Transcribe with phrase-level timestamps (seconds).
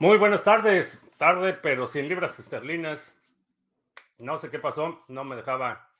[0.00, 0.96] Muy buenas tardes.
[1.16, 3.12] Tarde, pero sin libras esterlinas.
[4.18, 5.90] No sé qué pasó, no me dejaba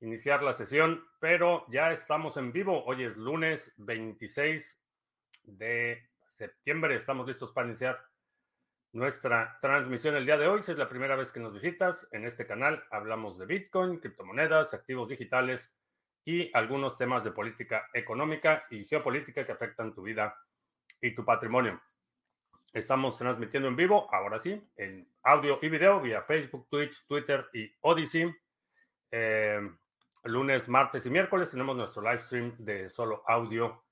[0.00, 2.84] iniciar la sesión, pero ya estamos en vivo.
[2.84, 4.82] Hoy es lunes 26
[5.44, 6.96] de septiembre.
[6.96, 8.04] Estamos listos para iniciar
[8.90, 10.64] nuestra transmisión el día de hoy.
[10.64, 14.74] Si es la primera vez que nos visitas, en este canal hablamos de Bitcoin, criptomonedas,
[14.74, 15.70] activos digitales
[16.24, 20.36] y algunos temas de política económica y geopolítica que afectan tu vida
[21.00, 21.80] y tu patrimonio.
[22.78, 27.68] Estamos transmitiendo en vivo, ahora sí, en audio y video vía Facebook, Twitch, Twitter y
[27.80, 28.32] Odyssey.
[29.10, 29.60] Eh,
[30.22, 33.82] lunes, martes y miércoles tenemos nuestro live stream de solo audio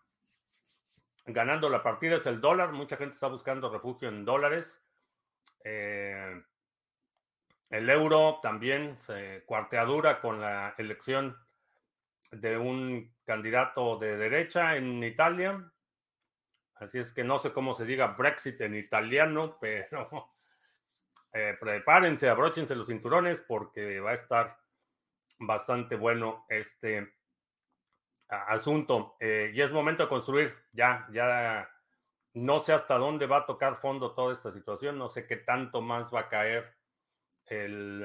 [1.26, 2.74] ganando la partida es el dólar.
[2.74, 4.78] Mucha gente está buscando refugio en dólares.
[5.64, 6.44] Eh,
[7.70, 11.38] el euro también se cuarteadura con la elección
[12.32, 15.72] de un candidato de derecha en Italia.
[16.82, 20.34] Así es que no sé cómo se diga Brexit en italiano, pero
[21.32, 24.58] eh, prepárense, abróchense los cinturones porque va a estar
[25.38, 27.14] bastante bueno este
[28.28, 29.16] asunto.
[29.20, 30.56] Eh, y es momento de construir.
[30.74, 31.70] Ya, ya
[32.34, 35.82] no sé hasta dónde va a tocar fondo toda esta situación, no sé qué tanto
[35.82, 36.76] más va a caer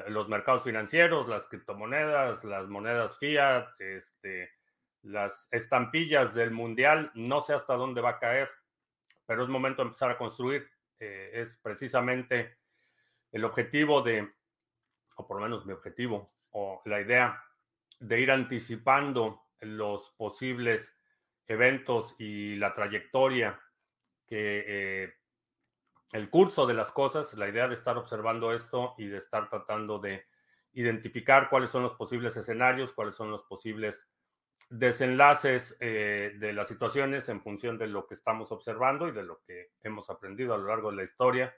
[0.08, 4.50] los mercados financieros, las criptomonedas, las monedas fiat, este,
[5.02, 8.50] las estampillas del mundial, no sé hasta dónde va a caer,
[9.26, 10.70] pero es momento de empezar a construir.
[10.98, 12.58] Eh, es precisamente
[13.32, 14.32] el objetivo de,
[15.16, 17.42] o por lo menos mi objetivo, o la idea
[17.98, 20.94] de ir anticipando los posibles
[21.46, 23.60] eventos y la trayectoria
[24.26, 25.14] que eh,
[26.12, 29.98] el curso de las cosas, la idea de estar observando esto y de estar tratando
[29.98, 30.24] de
[30.72, 34.08] identificar cuáles son los posibles escenarios, cuáles son los posibles
[34.68, 39.42] desenlaces eh, de las situaciones en función de lo que estamos observando y de lo
[39.46, 41.54] que hemos aprendido a lo largo de la historia,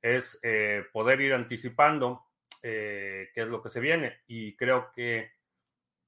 [0.00, 2.26] es eh, poder ir anticipando
[2.62, 4.22] qué es lo que se viene.
[4.26, 5.32] Y creo que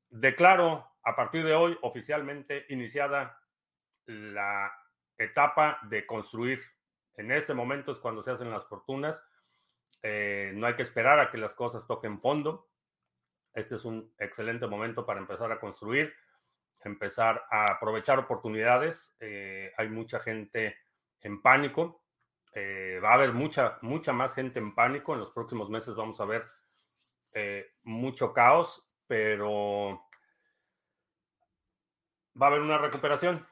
[0.09, 3.39] declaro a partir de hoy oficialmente iniciada
[4.07, 4.73] la
[5.19, 6.61] etapa de construir.
[7.15, 9.23] En este momento es cuando se hacen las fortunas.
[10.03, 12.69] Eh, no hay que esperar a que las cosas toquen fondo.
[13.55, 16.13] Este es un excelente momento para empezar a construir,
[16.87, 19.15] empezar a aprovechar oportunidades.
[19.21, 20.77] Eh, hay mucha gente
[21.21, 22.03] en pánico.
[22.53, 25.15] Eh, va a haber mucha, mucha más gente en pánico.
[25.15, 26.45] En los próximos meses vamos a ver
[27.83, 30.07] mucho caos, pero
[32.41, 33.47] va a haber una recuperación.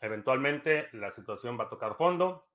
[0.00, 2.46] Eventualmente la situación va a tocar fondo,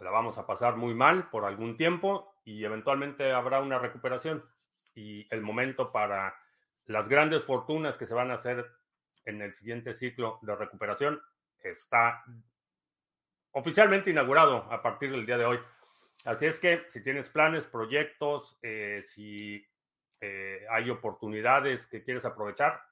[0.00, 4.44] la vamos a pasar muy mal por algún tiempo y eventualmente habrá una recuperación.
[4.94, 6.36] Y el momento para
[6.86, 8.70] las grandes fortunas que se van a hacer
[9.28, 11.20] en el siguiente ciclo de recuperación
[11.60, 12.24] está
[13.52, 15.60] oficialmente inaugurado a partir del día de hoy.
[16.24, 19.66] Así es que si tienes planes, proyectos, eh, si
[20.20, 22.82] eh, hay oportunidades que quieres aprovechar,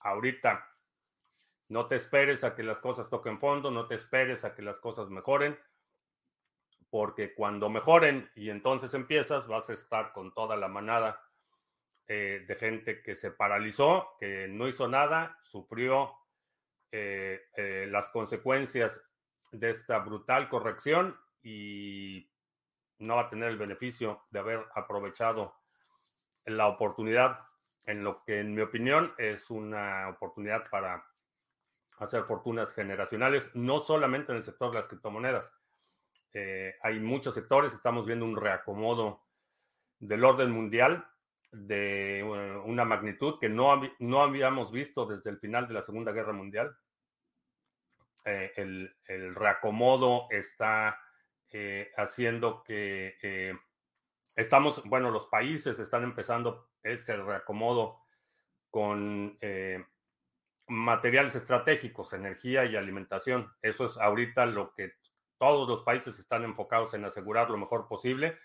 [0.00, 0.68] ahorita.
[1.68, 4.78] No te esperes a que las cosas toquen fondo, no te esperes a que las
[4.80, 5.58] cosas mejoren,
[6.90, 11.27] porque cuando mejoren y entonces empiezas, vas a estar con toda la manada
[12.08, 16.14] eh, de gente que se paralizó, que no hizo nada, sufrió
[16.90, 19.00] eh, eh, las consecuencias
[19.52, 22.30] de esta brutal corrección y
[22.98, 25.54] no va a tener el beneficio de haber aprovechado
[26.46, 27.40] la oportunidad
[27.84, 31.06] en lo que en mi opinión es una oportunidad para
[31.98, 35.52] hacer fortunas generacionales, no solamente en el sector de las criptomonedas.
[36.32, 39.24] Eh, hay muchos sectores, estamos viendo un reacomodo
[39.98, 41.06] del orden mundial
[41.50, 42.22] de
[42.64, 46.76] una magnitud que no, no habíamos visto desde el final de la Segunda Guerra Mundial.
[48.24, 50.98] Eh, el, el, reacomodo está
[51.96, 53.56] haciendo que
[54.34, 58.02] estamos, bueno, los países están empezando este reacomodo
[58.70, 59.38] con
[60.68, 63.52] materiales estratégicos, energía y alimentación.
[63.62, 64.94] Eso es ahorita lo que
[65.38, 68.38] todos los países están enfocados en asegurar lo mejor posible.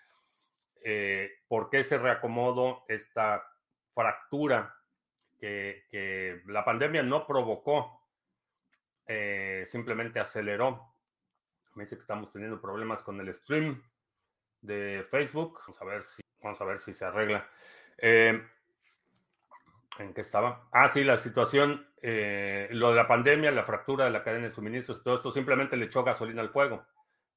[0.84, 3.48] Eh, ¿Por qué ese reacomodo, esta
[3.94, 4.76] fractura
[5.40, 8.08] que, la pandemia no provocó,
[9.08, 10.94] eh, simplemente aceleró?
[11.76, 13.82] Me dice que estamos teniendo problemas con el stream
[14.62, 15.60] de Facebook.
[15.62, 17.50] Vamos a ver si, vamos a ver si se arregla.
[17.98, 18.42] Eh,
[20.00, 20.68] ¿En qué estaba?
[20.72, 25.04] Ah, sí, la situación, lo de la pandemia, la fractura de la cadena de suministros,
[25.04, 26.84] todo esto simplemente le echó gasolina al fuego,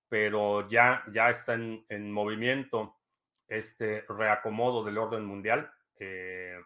[0.09, 2.97] pero ya, ya está en, movimiento
[3.49, 6.59] este reacomodo del orden mundial eh,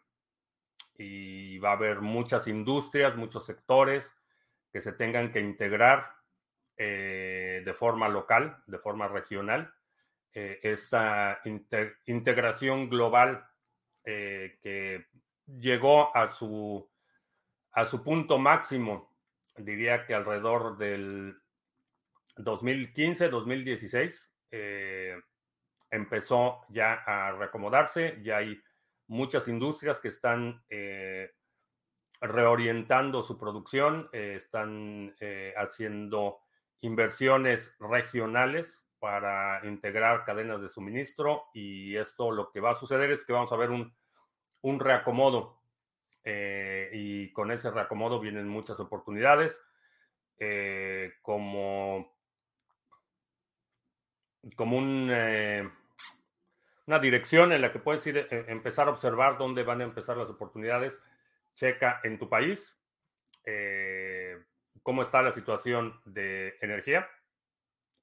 [0.98, 4.14] y va a haber muchas industrias, muchos sectores
[4.72, 6.10] que se tengan que integrar
[6.76, 9.72] eh, de forma local, de forma regional.
[10.32, 11.40] esta
[12.06, 13.44] integración global
[14.04, 15.06] que
[15.58, 16.88] llegó a su,
[17.72, 19.10] a su punto máximo,
[19.56, 21.36] diría que alrededor del
[22.36, 25.16] 2015, 2016, eh,
[25.90, 28.60] empezó ya a reacomodarse, ya hay
[29.06, 31.30] muchas industrias que están eh,
[32.20, 35.14] reorientando su producción, eh, están
[35.56, 36.40] haciendo
[36.80, 43.24] inversiones regionales para integrar cadenas de suministro y esto lo que va a suceder es
[43.24, 43.94] que vamos a ver un
[44.62, 45.62] un reacomodo
[46.24, 49.62] eh, y con ese reacomodo vienen muchas oportunidades
[50.38, 52.14] eh, como,
[54.56, 55.70] como un, eh,
[56.90, 60.28] una dirección en la que puedes ir, empezar a observar dónde van a empezar las
[60.28, 60.98] oportunidades.
[61.54, 62.76] Checa en tu país
[64.82, 67.08] cómo está la situación de energía,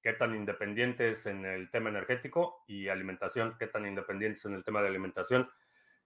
[0.02, 4.82] qué tan independientes en el tema energético y alimentación, qué tan independientes en el tema
[4.82, 5.50] de alimentación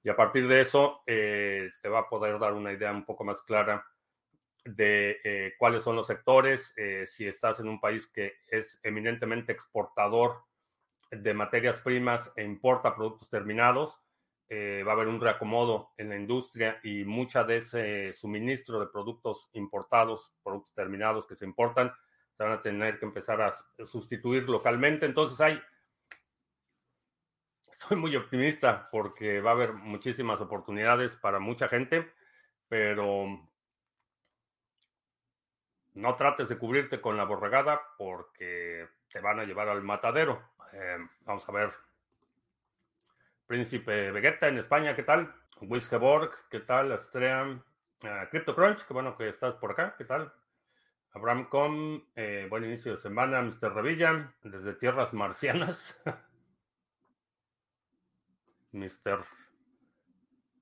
[0.04, 3.24] y a partir de eso eh, te va a poder dar una idea un poco
[3.24, 3.86] más clara
[4.66, 9.52] de eh, cuáles son los sectores, eh, si estás en un país que es eminentemente
[9.52, 10.44] exportador
[11.12, 14.02] de materias primas e importa productos terminados,
[14.50, 19.50] va a haber un reacomodo en la industria y mucha de ese suministro de productos
[19.54, 21.94] importados, productos terminados que se importan,
[22.36, 23.54] se van a tener que empezar a
[23.86, 25.06] sustituir localmente.
[25.06, 25.62] Entonces hay
[27.72, 32.12] soy muy optimista porque va a haber muchísimas oportunidades para mucha gente,
[32.68, 33.26] pero
[35.94, 40.51] no trates de cubrirte con la borregada porque te van a llevar al matadero.
[40.74, 41.72] Eh, vamos a ver.
[43.48, 45.34] Príncipe Vegeta en España, ¿qué tal?
[45.62, 46.92] Wiskeborg, ¿qué tal?
[46.92, 47.62] Astrea.
[48.04, 50.34] Uh, CryptoCrunch, qué bueno que estás por acá, ¿qué tal?
[51.12, 53.42] Abraham Com, eh, buen inicio de semana.
[53.42, 53.74] Mr.
[53.74, 56.02] Revilla, desde tierras marcianas.
[58.72, 59.26] Mr.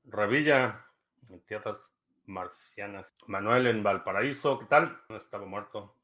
[0.06, 0.86] Revilla,
[1.30, 1.94] en tierras
[2.26, 3.16] marcianas.
[3.28, 5.00] Manuel en Valparaíso, ¿qué tal?
[5.08, 5.96] No estaba muerto.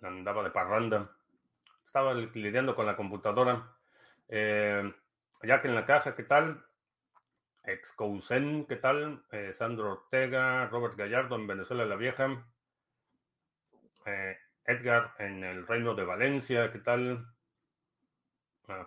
[0.00, 1.14] Andaba de parranda.
[1.92, 3.70] Estaba lidiando con la computadora.
[4.26, 4.90] Eh,
[5.42, 6.64] Jack en la caja, ¿qué tal?
[7.64, 9.22] Excousen, ¿qué tal?
[9.30, 12.46] Eh, Sandro Ortega, Robert Gallardo en Venezuela la Vieja.
[14.06, 17.26] Eh, Edgar en el Reino de Valencia, ¿qué tal?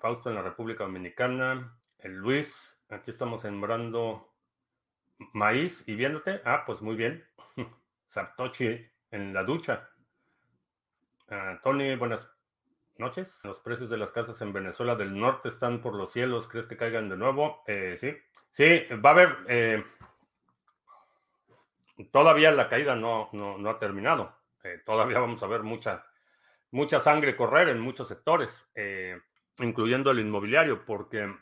[0.01, 1.77] Fausto en la República Dominicana.
[1.99, 4.33] El Luis, aquí estamos sembrando
[5.33, 6.41] maíz y viéndote.
[6.43, 7.23] Ah, pues muy bien.
[8.07, 9.91] Sartochi en la ducha.
[11.29, 12.34] Ah, Tony, buenas
[12.99, 13.39] noches.
[13.43, 16.47] Los precios de las casas en Venezuela del norte están por los cielos.
[16.47, 17.63] ¿Crees que caigan de nuevo?
[17.67, 18.15] Eh, sí.
[18.51, 19.37] Sí, va a haber.
[19.47, 19.83] Eh,
[22.11, 24.35] todavía la caída no, no, ha terminado.
[24.63, 26.05] Eh, todavía vamos a ver mucha,
[26.71, 28.69] mucha sangre correr en muchos sectores
[29.59, 31.33] incluyendo el inmobiliario, porque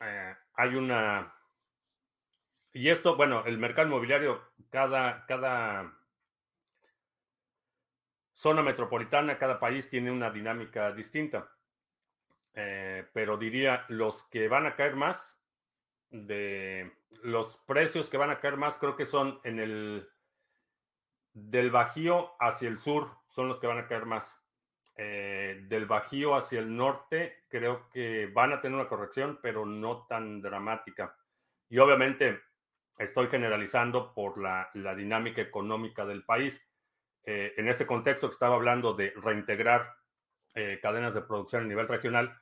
[0.00, 1.34] eh, hay una...
[2.72, 5.97] Y esto, bueno, el mercado inmobiliario, cada, cada
[8.38, 11.50] zona metropolitana, cada país tiene una dinámica distinta.
[12.54, 15.36] Eh, pero diría, los que van a caer más,
[16.10, 16.92] de
[17.22, 20.08] los precios que van a caer más, creo que son en el
[21.32, 24.40] del Bajío hacia el sur, son los que van a caer más.
[24.96, 30.06] Eh, del Bajío hacia el norte, creo que van a tener una corrección, pero no
[30.06, 31.16] tan dramática.
[31.68, 32.40] Y obviamente
[32.98, 36.64] estoy generalizando por la, dinámica económica del país.
[37.30, 39.94] Eh, en ese contexto que estaba hablando de reintegrar
[40.54, 42.40] eh, cadenas de producción a nivel regional,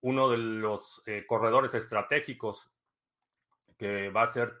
[0.00, 2.68] uno de los corredores estratégicos
[3.76, 4.52] que va a ser,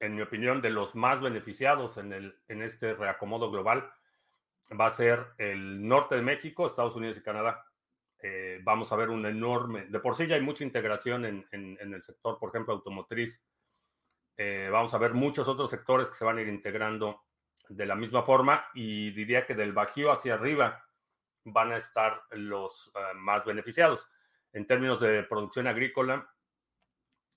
[0.00, 3.90] en mi opinión, de los más beneficiados en, el, en este reacomodo global,
[4.78, 7.64] va a ser el norte de México, Estados Unidos y Canadá.
[8.22, 11.46] Eh, vamos a ver un enorme, de por sí ya hay mucha integración en,
[11.80, 13.42] el sector, por ejemplo, automotriz.
[14.36, 17.22] Eh, vamos a ver muchos otros sectores que se van a ir integrando
[17.68, 20.84] de la misma forma y diría que del Bajío hacia arriba
[21.44, 24.08] van a estar los eh, más beneficiados.
[24.52, 26.28] En términos de producción agrícola,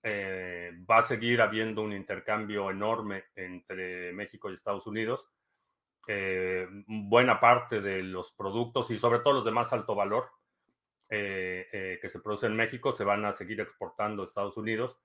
[0.01, 5.27] va a seguir habiendo un intercambio enorme entre México y Estados Unidos.
[6.87, 10.29] buena parte de los productos y sobre todo los de más alto valor
[11.11, 14.95] eh, eh, que se producen en México se van a seguir exportando a Estados Unidos,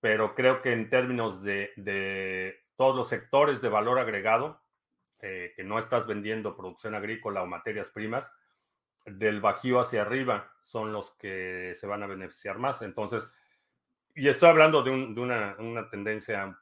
[0.00, 4.60] pero creo que en términos de, todos los sectores de valor agregado,
[5.20, 8.32] eh, que no estás vendiendo producción agrícola o materias primas,
[9.06, 12.82] del bajío hacia arriba son los que se van a beneficiar más.
[12.82, 13.28] Entonces,
[14.14, 16.58] y estoy hablando de, una, tendencia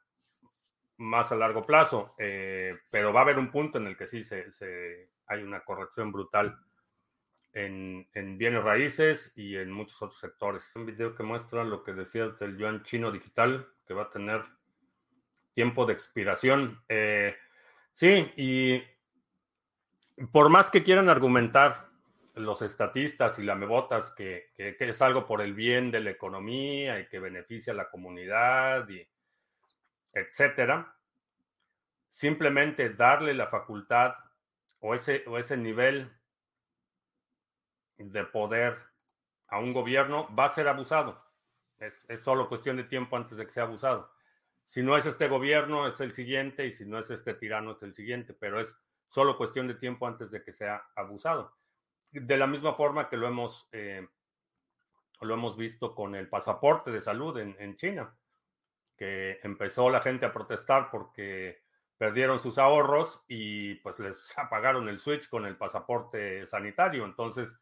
[0.97, 4.21] más a largo plazo, pero va a haber un punto en el que sí
[5.27, 6.57] hay una corrección brutal
[7.53, 10.75] en, bienes raíces y en muchos otros sectores.
[10.75, 14.43] Un video que muestra lo que decías del yuan chino digital, que va a tener
[15.53, 16.83] tiempo de expiración.
[16.89, 17.35] Eh,
[17.93, 18.83] sí, y
[20.31, 21.89] por más que quieran argumentar
[22.35, 26.99] los estatistas y lamebotas que, que, que es algo por el bien de la economía
[26.99, 29.07] y que beneficia a la comunidad y
[30.13, 30.95] etcétera,
[32.09, 34.13] simplemente darle la facultad
[34.79, 36.11] o ese, o ese nivel
[37.97, 38.77] de poder
[39.47, 41.23] a un gobierno va a ser abusado.
[41.79, 44.12] Es, solo cuestión de tiempo antes de que sea abusado.
[44.73, 47.83] Si no es este gobierno, es el siguiente, y si no es este tirano, es
[47.83, 48.75] el siguiente, pero es
[49.07, 51.55] solo cuestión de tiempo antes de que sea abusado.
[52.09, 54.07] De la misma forma que lo hemos, eh,
[55.21, 58.17] lo hemos visto con el pasaporte de salud en, en China,
[58.97, 61.61] que empezó la gente a protestar porque
[61.95, 67.05] perdieron sus ahorros y pues les apagaron el switch con el pasaporte sanitario.
[67.05, 67.61] Entonces,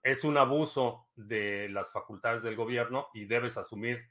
[0.00, 4.08] es un abuso de las facultades del gobierno y debes asumir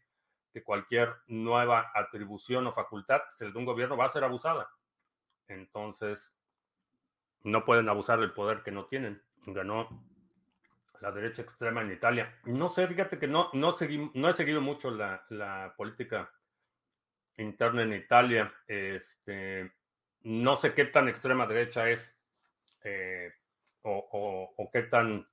[0.51, 4.69] que cualquier nueva atribución o facultad que se le un gobierno va a ser abusada.
[5.47, 6.35] Entonces,
[7.43, 9.21] no pueden abusar del poder que no tienen.
[9.45, 9.89] Ganó
[11.01, 12.39] la derecha extrema en Italia.
[12.45, 13.75] No sé, fíjate que no, no,
[14.13, 16.31] no he seguido mucho la, política
[17.37, 18.53] interna en Italia.
[18.67, 19.71] Este,
[20.21, 22.15] no sé qué tan extrema derecha es
[22.83, 23.33] eh,
[23.83, 25.25] o qué tan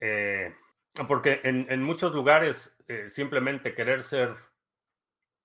[0.00, 0.52] eh,
[1.06, 4.34] porque en, muchos lugares eh, simplemente querer ser,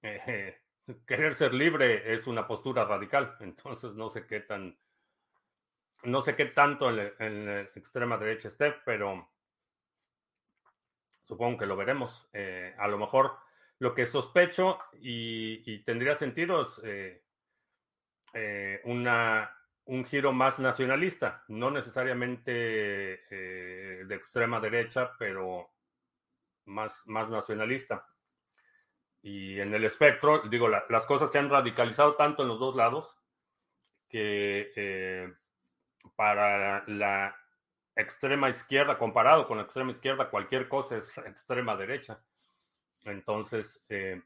[0.01, 0.57] eh,
[1.07, 3.35] querer ser libre es una postura radical.
[3.39, 4.77] Entonces no sé qué tan,
[6.03, 9.29] no sé qué tanto en, la extrema derecha esté, pero
[11.23, 12.29] supongo que lo veremos.
[12.77, 13.37] a lo mejor
[13.79, 16.67] lo que sospecho y, tendría sentido
[18.33, 25.75] es una un giro más nacionalista, no necesariamente eh, de extrema derecha, pero
[26.65, 28.07] más, más nacionalista.
[29.22, 33.17] Y en el espectro, digo, las cosas se han radicalizado tanto en los dos lados
[34.07, 35.34] que eh,
[36.15, 37.36] para la
[37.95, 42.22] extrema izquierda, comparado con la extrema izquierda, cualquier cosa es extrema derecha.
[43.03, 44.22] Entonces, eh,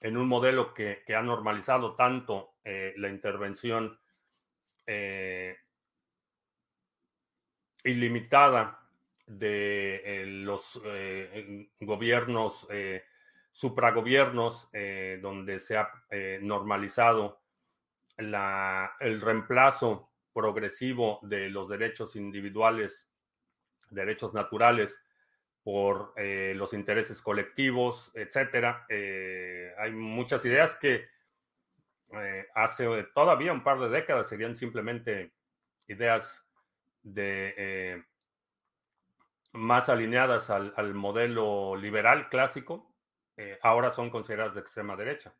[0.00, 3.98] en un modelo que, que ha normalizado tanto la intervención
[4.86, 5.58] eh,
[7.84, 8.83] ilimitada
[9.26, 12.68] de eh, los eh, gobiernos,
[13.52, 14.68] supragobiernos,
[15.22, 15.88] donde se ha
[16.40, 17.40] normalizado
[18.16, 23.08] el reemplazo progresivo de los derechos individuales,
[23.90, 25.00] derechos naturales,
[25.62, 28.86] por los intereses colectivos, etcétera.
[28.88, 31.06] hay muchas ideas que
[32.20, 35.32] eh, hace todavía un par de décadas serían simplemente
[35.88, 36.46] ideas
[37.02, 38.04] de eh,
[39.54, 42.92] más alineadas al, modelo liberal clásico,
[43.36, 45.34] eh, ahora son consideradas de extrema derecha.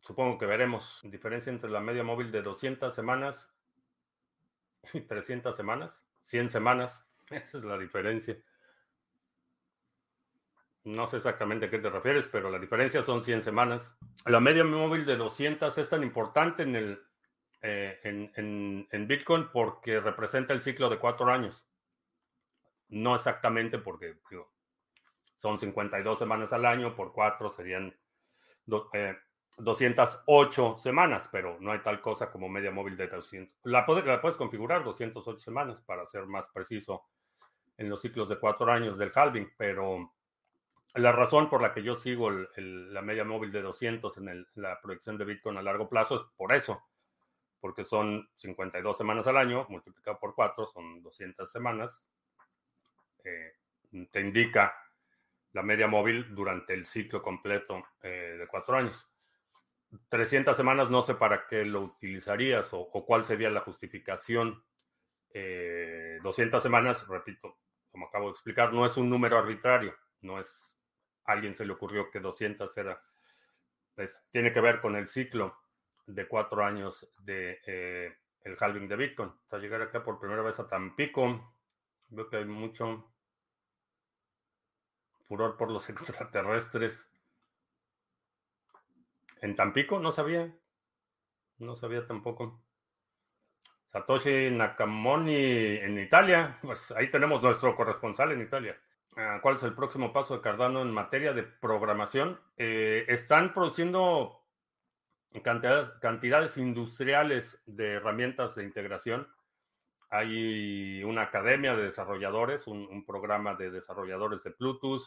[0.00, 3.48] Supongo que veremos diferencia entre la media móvil de 200 semanas
[4.92, 8.36] y 300 semanas, 100 semanas, esa es la diferencia.
[10.82, 13.96] No sé exactamente a qué te refieres, pero la diferencia son 100 semanas.
[14.26, 17.02] La media móvil de 200 es tan importante en, el,
[17.60, 21.62] eh, en, Bitcoin porque representa el ciclo de cuatro años.
[22.90, 24.18] No exactamente porque
[25.38, 27.96] son 52 semanas al año, por cuatro serían
[28.66, 33.58] 208 eh, semanas, pero no hay tal cosa como media móvil de 200.
[33.64, 37.06] La, la puedes configurar 208 semanas para ser más preciso
[37.76, 40.12] en los ciclos de cuatro años del halving, pero
[40.94, 45.16] la razón por la que yo sigo la media móvil de 200 en la proyección
[45.16, 46.82] de Bitcoin a largo plazo es por eso,
[47.60, 51.96] porque son 52 semanas al año, multiplicado por 4, son 200 semanas.
[53.24, 54.74] Eh, te indica
[55.52, 59.08] la media móvil durante el ciclo completo eh, de cuatro años.
[60.08, 64.64] 300 semanas no sé para qué lo utilizarías o, cuál sería la justificación.
[65.32, 67.58] 200 eh, semanas, repito,
[67.90, 70.70] como acabo de explicar, no es un número arbitrario, no es
[71.24, 73.00] alguien se le ocurrió que 200 era,
[73.94, 75.56] pues, tiene que ver con el ciclo
[76.06, 79.30] de cuatro años de eh, el halving de Bitcoin.
[79.42, 81.54] Hasta llegar acá por primera vez a Tampico,
[82.10, 83.10] veo que hay mucho
[85.26, 87.08] furor por los extraterrestres.
[89.40, 90.54] En Tampico no sabía.
[91.58, 92.62] No sabía tampoco.
[93.92, 96.58] Satoshi Nakamoni en Italia.
[96.62, 98.80] Pues ahí tenemos nuestro corresponsal en Italia.
[99.16, 102.40] Ah, ¿Cuál es el próximo paso de Cardano en materia de programación?
[102.56, 104.40] Eh, están produciendo
[105.42, 109.28] cantidades, cantidades industriales de herramientas de integración.
[110.10, 115.04] Hay una academia de desarrolladores, un, programa de desarrolladores de Bluetooth.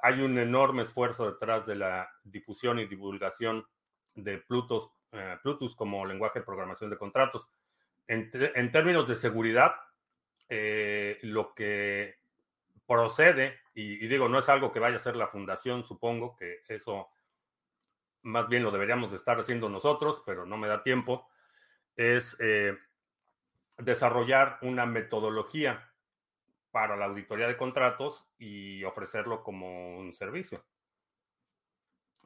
[0.00, 3.64] Hay un enorme esfuerzo detrás de la difusión y divulgación
[4.14, 5.38] de Bluetooth, eh,
[5.76, 7.46] como lenguaje de programación de contratos.
[8.08, 8.28] En,
[8.72, 9.76] términos de seguridad,
[10.48, 12.16] eh, lo que
[12.86, 17.08] procede, y, digo, no es algo que vaya a ser la fundación, supongo que eso
[18.22, 21.28] más bien lo deberíamos de estar haciendo nosotros, pero no me da tiempo,
[21.96, 22.76] es eh,
[23.84, 25.90] desarrollar una metodología
[26.70, 30.64] para la auditoría de contratos y ofrecerlo como un servicio.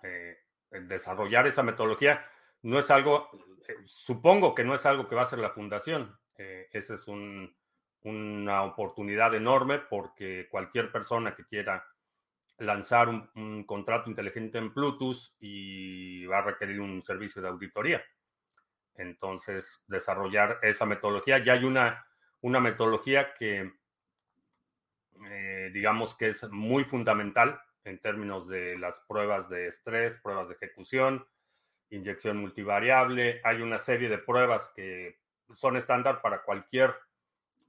[0.02, 0.36] Eh,
[0.70, 2.24] desarrollar esa metodología
[2.62, 3.30] no es algo,
[3.66, 6.18] eh, supongo que no es algo que va a hacer la fundación.
[6.36, 11.84] esa es una oportunidad enorme porque cualquier persona que quiera
[12.58, 18.02] lanzar un, contrato inteligente en Bluetooth y va a requerir un servicio de auditoría.
[18.98, 21.38] Entonces, desarrollar esa metodología.
[21.38, 22.06] Ya hay una,
[22.40, 23.72] una metodología que,
[25.30, 30.54] eh, digamos que es muy fundamental en términos de las pruebas de estrés, pruebas de
[30.54, 31.26] ejecución,
[31.90, 33.40] inyección multivariable.
[33.44, 35.18] Hay una serie de pruebas que
[35.54, 36.94] son estándar para cualquier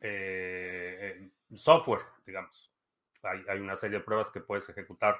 [0.02, 2.68] eh, software, digamos
[3.24, 5.18] hay, una serie de pruebas que puedes ejecutar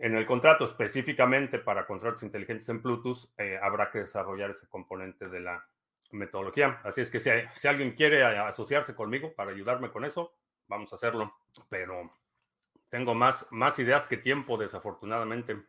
[0.00, 5.28] en el contrato específicamente para contratos inteligentes en Bluetooth, eh, habrá que desarrollar ese componente
[5.28, 5.68] de la
[6.12, 6.80] metodología.
[6.84, 10.34] Así es que si, alguien quiere asociarse conmigo para ayudarme con eso,
[10.68, 11.36] vamos a hacerlo.
[11.68, 12.10] Pero
[12.88, 15.62] tengo más, más ideas que tiempo, desafortunadamente.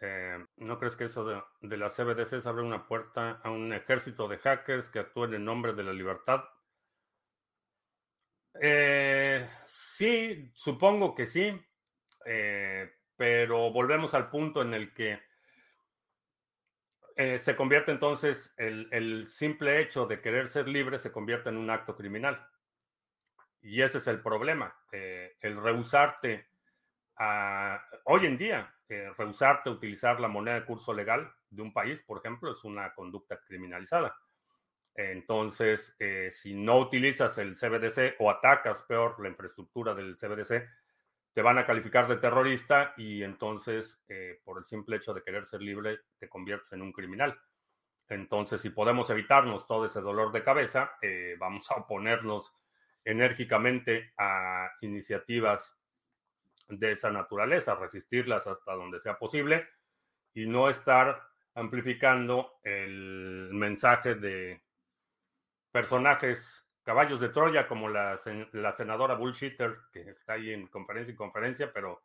[0.00, 4.28] Eh, ¿No crees que eso de, de las CBDCs abre una puerta a un ejército
[4.28, 6.44] de hackers que actúen en nombre de la libertad?
[8.60, 11.60] Eh, sí, supongo que sí,
[12.26, 15.20] eh, pero volvemos al punto en el que
[17.16, 21.70] eh, se convierte entonces el, simple hecho de querer ser libre se convierte en un
[21.70, 22.46] acto criminal.
[23.62, 26.48] Y ese es el problema, el rehusarte
[27.16, 32.02] a, hoy en día, rehusarte a utilizar la moneda de curso legal de un país,
[32.02, 34.14] por ejemplo, es una conducta criminalizada.
[34.94, 40.68] Entonces, eh, si no utilizas el CBDC o atacas peor la infraestructura del CBDC,
[41.34, 45.44] te van a calificar de terrorista y entonces, eh, por el simple hecho de querer
[45.44, 47.36] ser libre, te conviertes en un criminal.
[48.08, 52.54] Entonces, si podemos evitarnos todo ese dolor de cabeza, eh, vamos a oponernos
[53.04, 55.76] enérgicamente a iniciativas
[56.68, 59.68] de esa naturaleza, resistirlas hasta donde sea posible
[60.34, 61.20] y no estar
[61.54, 64.62] amplificando el mensaje de
[65.72, 68.20] personajes caballos de Troya como la,
[68.52, 72.02] la senadora Bullshitter, que está ahí en conferencia y conferencia, pero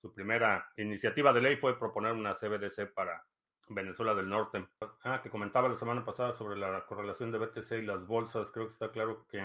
[0.00, 3.24] su primera iniciativa de ley fue proponer una CBDC para
[3.68, 4.66] Venezuela del Norte.
[5.02, 8.50] Ah, que comentaba la semana pasada sobre la correlación de BTC y las bolsas.
[8.50, 9.40] Creo que está claro que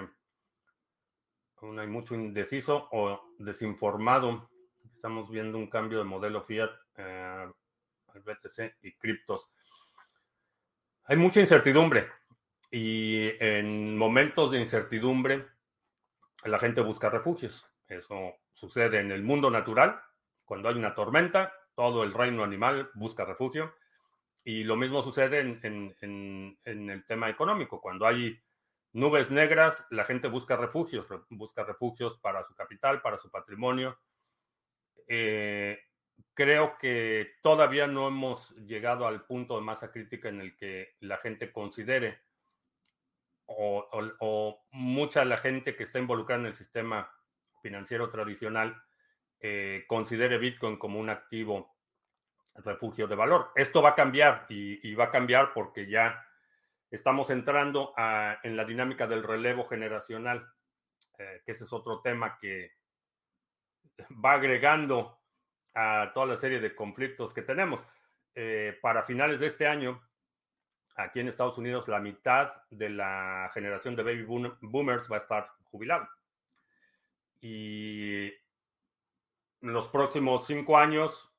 [1.58, 4.50] aún hay mucho indeciso o desinformado.
[4.94, 7.52] Estamos viendo un cambio de modelo fiat eh,
[8.14, 9.52] al BTC y criptos.
[11.06, 12.10] Hay mucha incertidumbre.
[12.72, 15.48] Y en momentos de incertidumbre,
[16.44, 17.66] la gente busca refugios.
[17.88, 20.00] Eso sucede en el mundo natural.
[20.46, 23.74] Cuando hay una tormenta, todo el reino animal busca refugio.
[24.44, 27.82] Y lo mismo sucede en, el tema económico.
[27.82, 28.40] Cuando hay
[28.94, 34.00] nubes negras, la gente busca refugios, busca refugios para su capital, para su patrimonio.
[35.08, 35.80] Eh,
[36.34, 41.18] creo que todavía no hemos llegado al punto de masa crítica en el que la
[41.18, 42.22] gente considere
[43.50, 47.12] o, mucha de la gente que está involucrada en el sistema
[47.62, 48.82] financiero tradicional
[49.40, 51.76] eh, considere Bitcoin como un activo
[52.56, 53.52] refugio de valor.
[53.56, 56.26] Esto va a cambiar y, va a cambiar porque ya
[56.92, 57.94] estamos entrando
[58.44, 60.48] en la dinámica del relevo generacional,
[61.18, 62.72] eh, que ese es otro tema que
[64.24, 65.20] va agregando
[65.74, 67.82] a toda la serie de conflictos que tenemos.
[68.36, 70.02] Eh, para finales de este año,
[71.00, 75.50] aquí en Estados Unidos, la mitad de la generación de baby boomers va a estar
[75.64, 76.10] jubilada.
[77.42, 78.28] Y
[79.62, 81.34] en los próximos cinco años,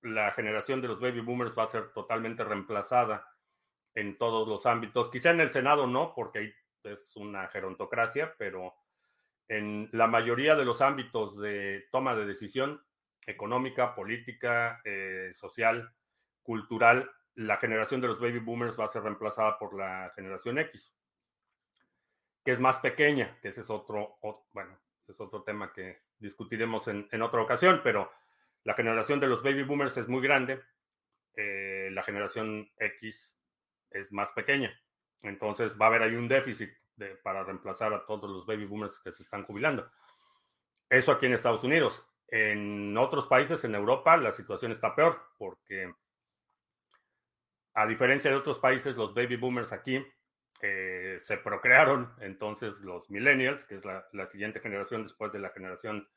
[0.00, 3.28] la generación de los baby boomers va a ser totalmente reemplazada
[3.94, 5.10] en todos los ámbitos.
[5.10, 6.52] Quizá en el Senado no, porque ahí
[6.84, 8.74] es una gerontocracia, pero
[9.48, 12.82] en la mayoría de los ámbitos de toma de decisión
[13.26, 15.92] económica, política, eh, social,
[16.42, 20.96] cultural, la generación de los baby boomers va a ser reemplazada por la generación X,
[22.44, 24.18] que es más pequeña, que ese es otro,
[24.52, 28.10] bueno, es otro tema que discutiremos en, en otra ocasión, pero
[28.64, 30.62] la generación de los baby boomers es muy grande,
[31.34, 33.34] eh, la generación X
[33.90, 34.78] es más pequeña.
[35.22, 36.70] Entonces va a haber ahí un déficit
[37.22, 39.90] para reemplazar a todos los baby boomers que se están jubilando.
[40.88, 42.06] Eso aquí en Estados Unidos.
[42.28, 45.92] En otros países, en Europa, la situación está peor porque,
[47.74, 50.04] a diferencia de otros países, los baby boomers aquí
[50.60, 52.14] eh, se procrearon.
[52.20, 56.08] Entonces los millennials, que es la, siguiente generación después de la generación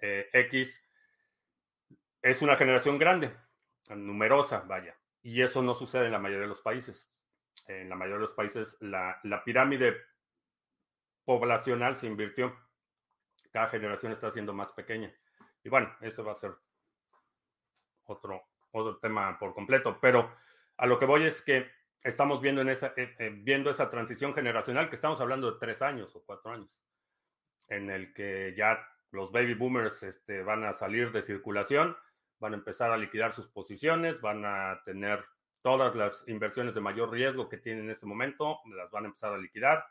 [0.00, 0.88] eh, X,
[2.22, 3.34] es una generación grande,
[3.90, 4.96] numerosa, vaya.
[5.22, 7.08] Y eso no sucede en la mayoría de los países.
[7.68, 9.96] En la mayoría de los países la, pirámide
[11.24, 12.56] poblacional se invirtió.
[13.52, 15.14] Cada generación está siendo más pequeña.
[15.62, 16.52] Y bueno, eso va a ser
[18.04, 19.98] otro, otro tema por completo.
[20.00, 20.34] Pero
[20.76, 21.70] a lo que voy es que
[22.02, 25.82] estamos viendo, en esa, eh, eh, viendo esa transición generacional, que estamos hablando de tres
[25.82, 26.78] años o cuatro años,
[27.68, 31.96] en el que ya los baby boomers este, van a salir de circulación
[32.38, 35.24] van a empezar a liquidar sus posiciones, van a tener
[35.60, 39.32] todas las inversiones de mayor riesgo que tienen en este momento, las van a empezar
[39.32, 39.86] a liquidar,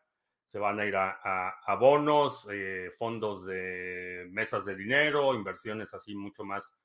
[0.48, 6.44] se van a ir a, bonos, eh, fondos de mesas de dinero, inversiones así mucho
[6.44, 6.76] más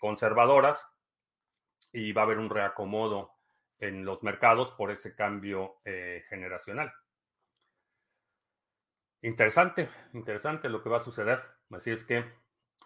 [0.00, 0.84] conservadoras
[1.92, 3.32] y va a haber un reacomodo
[3.78, 6.92] en los mercados por ese cambio eh, generacional.
[9.22, 11.42] Interesante, interesante lo que va a suceder.
[11.70, 12.24] Así es que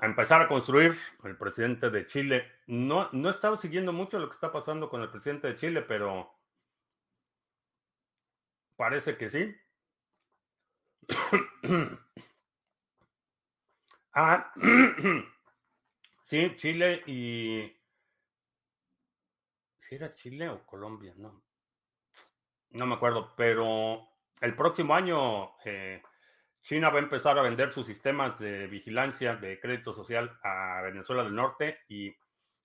[0.00, 2.50] a empezar a construir el presidente de Chile.
[2.66, 5.83] No, no he estado siguiendo mucho lo que está pasando con el presidente de Chile,
[5.83, 6.35] pero
[8.76, 9.54] parece que sí.
[14.14, 14.52] ah,
[16.24, 17.84] sí, Chile y...
[19.85, 21.44] Si era Chile o Colombia, no.
[22.70, 24.09] No me acuerdo, pero
[24.40, 26.03] el próximo año eh,
[26.62, 31.23] China va a empezar a vender sus sistemas de vigilancia de crédito social a Venezuela
[31.23, 32.16] del Norte y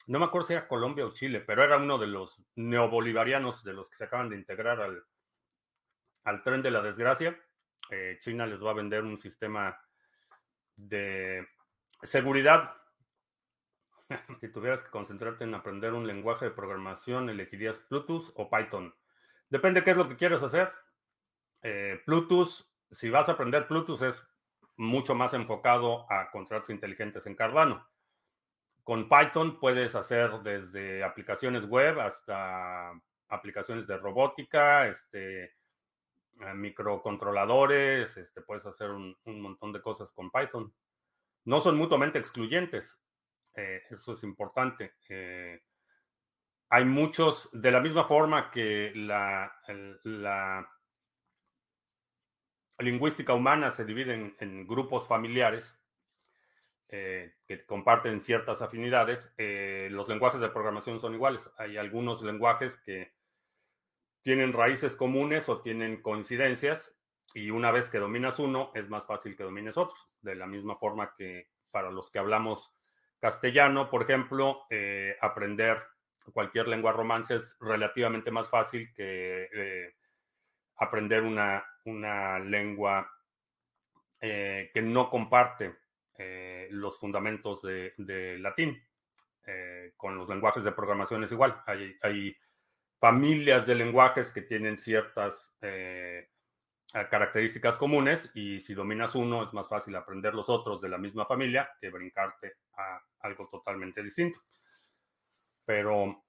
[0.08, 3.74] no me acuerdo si era Colombia o Chile, pero era uno de los neobolivarianos de
[3.74, 5.04] los que se acaban de integrar al,
[6.24, 7.38] al tren de la desgracia.
[7.92, 9.78] Eh, China les va a vender un sistema
[10.78, 11.46] de
[12.02, 12.79] seguridad.
[14.42, 18.94] si tuvieras que concentrarte en aprender un lenguaje de programación, elegirías Bluetooth o Python.
[19.50, 20.72] Depende qué es lo que quieres hacer.
[21.62, 24.24] Eh, Bluetooth si vas a aprender Bluetooth es
[24.78, 27.88] mucho más enfocado a contratos inteligentes en Cardano.
[28.84, 32.92] Con Python puedes hacer desde aplicaciones web hasta
[33.28, 40.74] aplicaciones de robótica, este, eh, microcontroladores, este, puedes hacer un, montón de cosas con Python.
[41.46, 43.00] No son mutuamente excluyentes,
[43.56, 44.94] eh, eso es importante.
[45.10, 45.62] Eh,
[46.70, 49.52] hay muchos, de la misma forma que la,
[50.04, 50.70] la
[52.78, 55.78] lingüística humana se divide en, grupos familiares
[56.90, 59.34] eh, que comparten ciertas afinidades.
[59.38, 61.50] Los lenguajes de programación son iguales.
[61.58, 63.14] Hay algunos lenguajes que
[64.22, 66.96] tienen raíces comunes o tienen coincidencias
[67.34, 69.96] y una vez que dominas uno es más fácil que domines otro.
[70.22, 72.74] De la misma forma que para los que hablamos
[73.20, 75.82] castellano, por ejemplo, eh, aprender
[76.34, 79.94] cualquier lengua romance es relativamente más fácil que
[80.78, 83.12] aprender una, una lengua
[84.22, 85.78] eh, que no comparte
[86.18, 88.82] eh, los fundamentos de, latín.
[89.46, 91.62] Eh, con los lenguajes de programación es igual.
[91.66, 92.36] Hay,
[93.00, 95.56] familias de lenguajes que tienen ciertas
[96.92, 101.26] características comunes y si dominas uno es más fácil aprender los otros de la misma
[101.26, 104.40] familia que brincarte a algo totalmente distinto.
[105.66, 106.24] Pero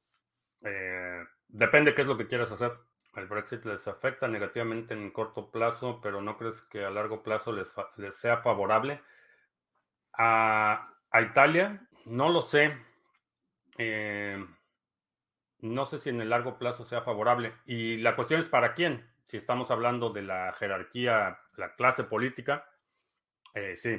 [1.48, 2.72] depende qué es lo que quieras hacer.
[3.16, 7.52] El Brexit les afecta negativamente en corto plazo, pero ¿no crees que a largo plazo
[7.52, 7.72] les,
[8.16, 9.00] sea favorable?
[10.12, 12.76] A, Italia, no lo sé.
[13.78, 14.44] Eh,
[15.58, 17.52] no sé si en el largo plazo sea favorable.
[17.66, 19.09] Y la cuestión es para quién.
[19.30, 22.68] Si estamos hablando de la jerarquía, la clase política,
[23.54, 23.96] eh, sí,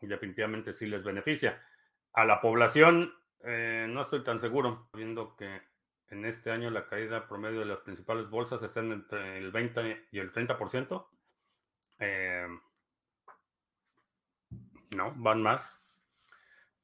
[0.00, 1.62] definitivamente sí les beneficia.
[2.14, 5.62] A la población, eh, no estoy tan seguro, viendo que
[6.08, 10.18] en este año la caída promedio de las principales bolsas está entre el 20 y
[10.18, 11.06] el 30%.
[12.00, 12.48] Eh,
[14.96, 15.80] no, van más.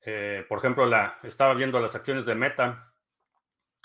[0.02, 2.92] Eh, por ejemplo, la, estaba viendo las acciones de Meta,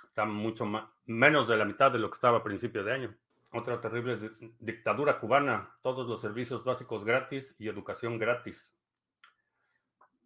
[0.04, 3.18] están mucho más, menos de la mitad de lo que estaba a principio de año.
[3.54, 8.72] Otra terrible dictadura cubana, todos los servicios básicos gratis y educación gratis.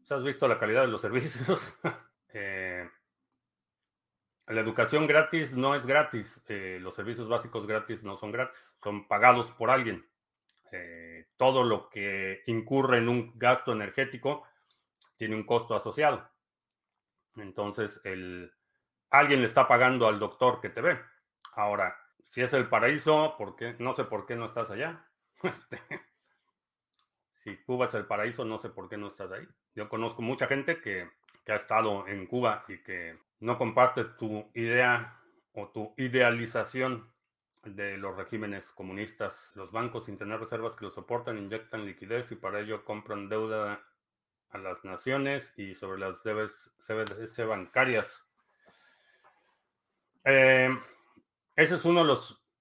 [0.10, 1.74] ¿Has visto la calidad de los servicios?
[2.30, 2.88] eh,
[4.46, 6.40] la educación gratis no es gratis.
[6.48, 8.76] Eh, los servicios básicos gratis no son gratis.
[8.84, 10.08] Son pagados por alguien.
[10.72, 14.44] Eh, todo lo que incurre en un gasto energético
[15.18, 16.30] tiene un costo asociado.
[17.38, 18.00] Entonces,
[19.10, 21.00] alguien le está pagando al doctor que te ve.
[21.54, 21.98] Ahora,
[22.30, 25.08] si es el paraíso, ¿por no sé por qué no estás allá.
[25.44, 25.80] Este,
[27.44, 29.48] si Cuba es el paraíso, no sé por qué no estás ahí.
[29.76, 31.08] Yo conozco mucha gente que,
[31.46, 35.22] que ha estado en Cuba y que no comparte tu idea
[35.54, 37.14] o tu idealización
[37.64, 39.52] de los regímenes comunistas.
[39.56, 43.84] Los bancos, sin tener reservas que lo soportan, inyectan liquidez y para ello compran deuda
[44.50, 48.26] a las naciones y sobre las CBDC bancarias.
[50.24, 50.70] Eh,
[51.56, 52.18] ese es uno de,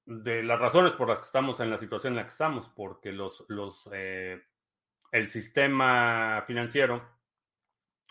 [0.06, 3.12] de las razones por las que estamos en la situación en la que estamos, porque
[3.12, 4.42] los, los, eh,
[5.12, 7.02] el sistema financiero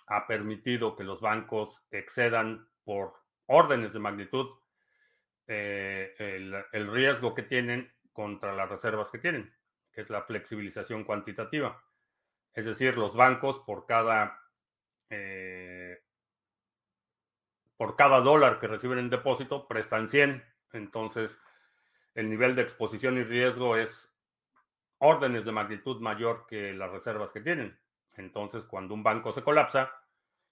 [0.07, 3.13] ha permitido que los bancos excedan por
[3.45, 4.49] órdenes de magnitud
[5.47, 6.13] eh,
[6.71, 9.53] el, riesgo que tienen contra las reservas que tienen,
[9.91, 11.83] que es la flexibilización cuantitativa.
[12.53, 14.39] Es decir, los bancos por cada,
[15.09, 16.01] eh,
[17.75, 20.43] por cada dólar que reciben en depósito prestan 100.
[20.73, 21.39] Entonces,
[22.15, 24.11] el nivel de exposición y riesgo es
[24.99, 27.79] órdenes de magnitud mayor que las reservas que tienen.
[28.15, 29.91] Entonces, cuando un banco se colapsa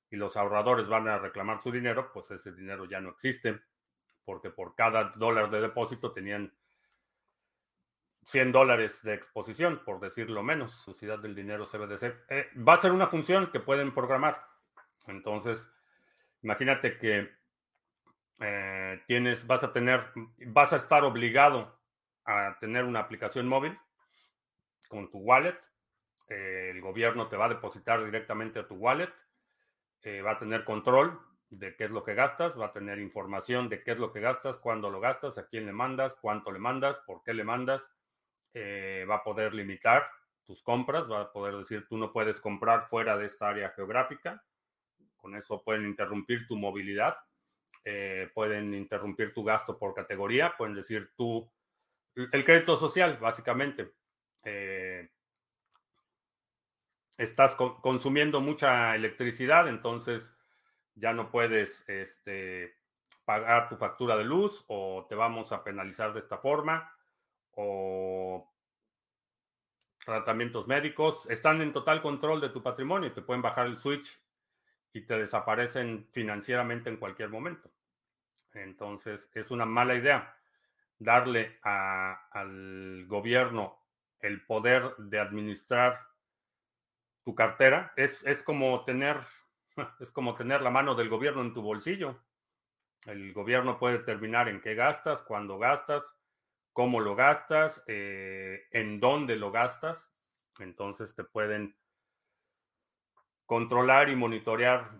[0.10, 3.62] y los ahorradores van a reclamar su dinero, pues ese dinero ya no existe,
[4.25, 6.53] porque por cada dólar de depósito tenían
[8.25, 10.71] 100 dólares de exposición, por decirlo menos.
[10.71, 12.03] Sociedad del dinero CBDC.
[12.29, 14.45] Eh, va a ser una función que pueden programar.
[15.07, 15.67] Entonces,
[16.41, 17.40] imagínate que
[18.41, 20.12] eh, tienes, vas a tener,
[20.47, 21.80] vas a estar obligado
[22.25, 23.77] a tener una aplicación móvil
[24.88, 25.58] con tu wallet.
[26.27, 29.13] el gobierno te va a depositar directamente a tu wallet.
[30.04, 33.69] Eh, va a tener control de qué es lo que gastas, va a tener información
[33.69, 36.60] de qué es lo que gastas, cuándo lo gastas, a quién le mandas, cuánto le
[36.60, 37.88] mandas, por qué le mandas.
[38.54, 40.10] Eh, va a poder limitar
[40.45, 44.43] tus compras, va a poder decir tú no puedes comprar fuera de esta área geográfica.
[45.17, 47.17] Con eso pueden interrumpir tu movilidad,
[47.83, 51.51] eh, pueden interrumpir tu gasto por categoría, pueden decir tú,
[52.15, 53.93] el crédito social, básicamente.
[54.43, 55.09] Eh,
[57.17, 60.35] estás consumiendo mucha electricidad, entonces
[60.95, 62.75] ya no puedes este,
[63.25, 66.91] pagar tu factura de luz o te vamos a penalizar de esta forma
[67.51, 68.51] o
[70.03, 74.19] tratamientos médicos, están en total control de tu patrimonio, te pueden bajar el switch
[74.93, 77.71] y te desaparecen financieramente en cualquier momento.
[78.54, 80.36] Entonces, es una mala idea
[80.99, 83.80] darle al gobierno
[84.19, 85.99] el poder de administrar
[87.23, 87.93] tu cartera.
[87.95, 89.17] Es, es, como tener,
[89.99, 92.19] es como tener la mano del gobierno en tu bolsillo.
[93.06, 96.15] El gobierno puede determinar en qué gastas, cuándo gastas,
[96.71, 100.13] cómo lo gastas, eh, en dónde lo gastas.
[100.60, 101.75] Entonces te pueden
[103.51, 104.91] controlar y monitorear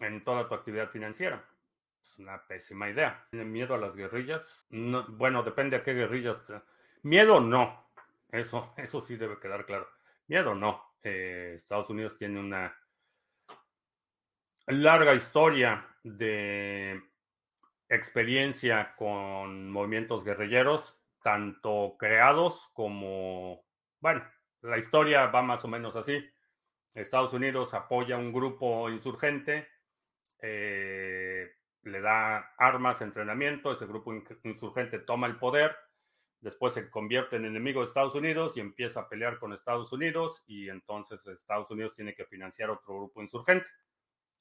[0.00, 1.42] en toda tu actividad financiera.
[2.02, 3.26] Es una pésima idea.
[3.30, 4.66] ¿Tienen miedo a las guerrillas?
[4.68, 6.44] bueno, depende a qué guerrillas.
[7.04, 7.88] Miedo no.
[8.30, 9.88] Eso, eso sí debe quedar claro.
[10.26, 10.96] Miedo no.
[11.02, 12.76] Eh, Estados Unidos tiene una
[14.66, 17.02] larga historia de
[17.88, 23.64] experiencia con movimientos guerrilleros, tanto creados como,
[24.00, 24.22] bueno,
[24.60, 26.22] la historia va más o menos así.
[26.94, 29.68] Estados Unidos apoya un grupo insurgente,
[30.40, 31.50] eh,
[31.82, 35.76] le da armas, entrenamiento, ese grupo insurgente toma el poder,
[36.40, 40.42] después se convierte en enemigo de Estados Unidos y empieza a pelear con Estados Unidos
[40.46, 43.70] y entonces Estados Unidos tiene que financiar otro grupo insurgente.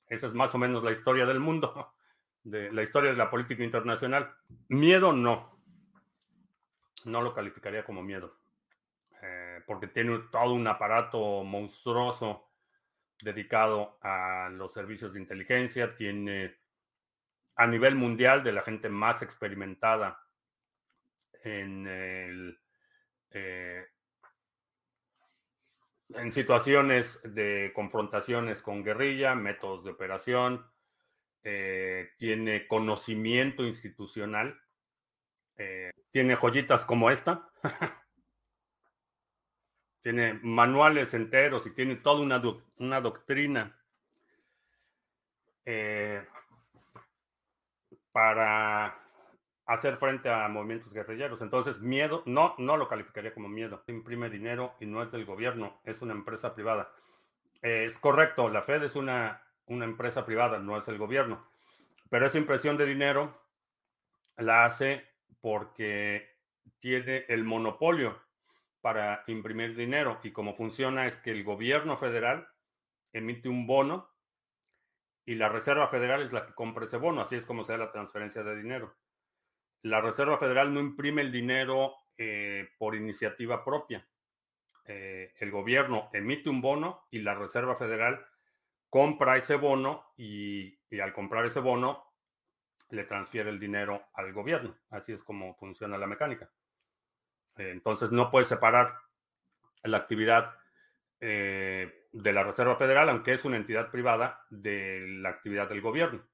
[0.08, 1.94] Esa es más o menos la historia del mundo.
[2.44, 4.34] de la historia de la política internacional.
[4.68, 5.60] Miedo no.
[7.06, 8.36] No lo calificaría como miedo.
[9.64, 12.50] Eh, porque tiene todo un aparato monstruoso
[13.22, 16.58] dedicado a los servicios de inteligencia, tiene
[17.56, 20.20] a nivel mundial de la gente más experimentada
[21.44, 22.58] en,
[23.32, 23.88] eh,
[26.10, 30.66] en situaciones de confrontaciones con guerrilla, métodos de operación,
[31.44, 34.60] eh, tiene conocimiento institucional,
[36.12, 37.48] tiene joyitas como esta,
[40.04, 42.42] tiene manuales enteros y tiene toda una,
[42.78, 43.76] una doctrina
[45.66, 46.24] eh,
[48.12, 48.96] para
[49.66, 51.42] hacer frente a movimientos guerrilleros.
[51.42, 53.84] Entonces, miedo, no, no lo calificaría como miedo.
[53.88, 56.92] Imprime dinero y no es del gobierno, es una empresa privada.
[57.62, 61.42] es correcto, la Fed es una una empresa privada, no es el gobierno.
[62.10, 63.42] Pero esa impresión de dinero
[64.38, 65.08] la hace
[65.42, 66.38] porque
[66.80, 68.22] tiene el monopolio
[68.84, 72.50] para imprimir dinero y como funciona es que el gobierno federal
[73.14, 74.12] emite un bono
[75.26, 77.78] y la Reserva Federal es la que compra ese bono, así es como se da
[77.78, 78.94] la transferencia de dinero.
[79.84, 84.06] La Reserva Federal no imprime el dinero eh, por iniciativa propia.
[84.84, 88.26] Eh, el gobierno emite un bono y la Reserva Federal
[88.90, 92.04] compra ese bono y, al comprar ese bono
[92.90, 94.76] le transfiere el dinero al gobierno.
[94.90, 96.52] Así es como funciona la mecánica.
[97.58, 98.96] Eh, entonces no puedes separar
[99.84, 100.56] la actividad
[101.20, 106.28] eh, de la Reserva Federal, aunque es una entidad privada, de la actividad del gobierno.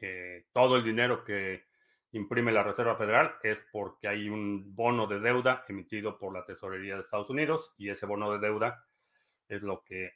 [0.00, 1.66] Eh, todo el dinero que
[2.12, 6.94] imprime la Reserva Federal es porque hay un bono de deuda emitido por la Tesorería
[6.94, 8.84] de Estados Unidos y ese bono de deuda
[9.48, 10.14] es lo que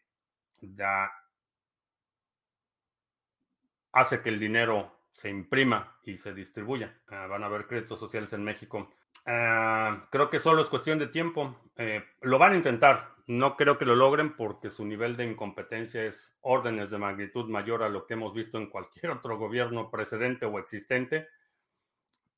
[3.93, 6.99] hace que el dinero se imprima y se distribuya.
[7.09, 8.91] Ah, van a haber créditos sociales en México.
[9.27, 11.57] Ah, creo que solo es cuestión de tiempo.
[11.77, 13.13] Eh, lo van a intentar.
[13.27, 17.83] No creo que lo logren porque su nivel de incompetencia es órdenes de magnitud mayor
[17.83, 21.29] a lo que hemos visto en cualquier otro gobierno precedente o existente.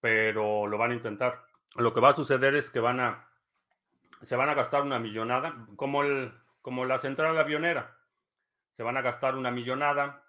[0.00, 1.44] Pero lo van a intentar.
[1.76, 3.28] Lo que va a suceder es que van a
[4.22, 6.32] se van a gastar una millonada, como el
[6.62, 7.98] como la central avionera.
[8.72, 10.24] Se van a gastar una millonada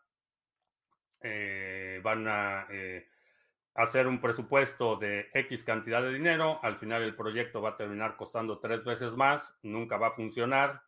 [1.28, 3.08] eh, van a eh,
[3.76, 8.16] hacer un presupuesto de X cantidad de dinero, al final el proyecto va a terminar
[8.16, 10.82] costando tres veces más, nunca va a funcionar,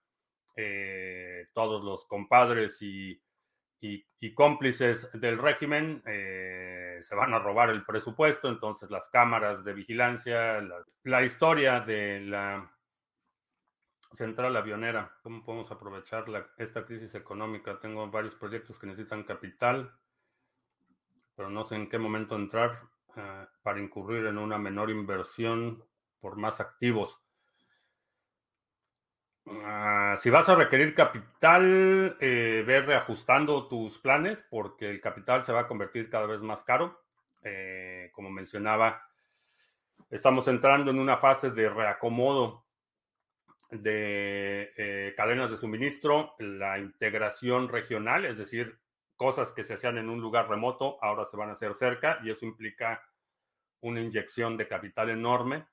[0.56, 3.22] eh, todos los compadres y,
[4.34, 10.62] cómplices del régimen se van a robar el presupuesto, entonces las cámaras de vigilancia,
[11.04, 12.72] la, historia de la
[14.14, 16.26] central avionera, ¿cómo podemos aprovechar
[16.58, 17.80] esta crisis económica?
[17.80, 19.94] Tengo varios proyectos que necesitan capital
[21.38, 22.82] pero no sé en qué momento entrar
[23.16, 25.84] eh, para incurrir en una menor inversión
[26.20, 27.22] por más activos.
[29.46, 35.54] Ah, si vas a requerir capital, eh, ve reajustando tus planes porque el capital se
[35.54, 37.04] va a convertir cada vez más caro.
[37.44, 39.08] Eh, como mencionaba,
[40.10, 42.66] estamos entrando en una fase de reacomodo
[43.70, 48.80] de cadenas de suministro, la integración regional, es decir,
[49.18, 52.30] cosas que se hacían en un lugar remoto ahora se van a hacer cerca y
[52.30, 53.04] eso implica
[53.82, 55.66] una inyección de capital enorme.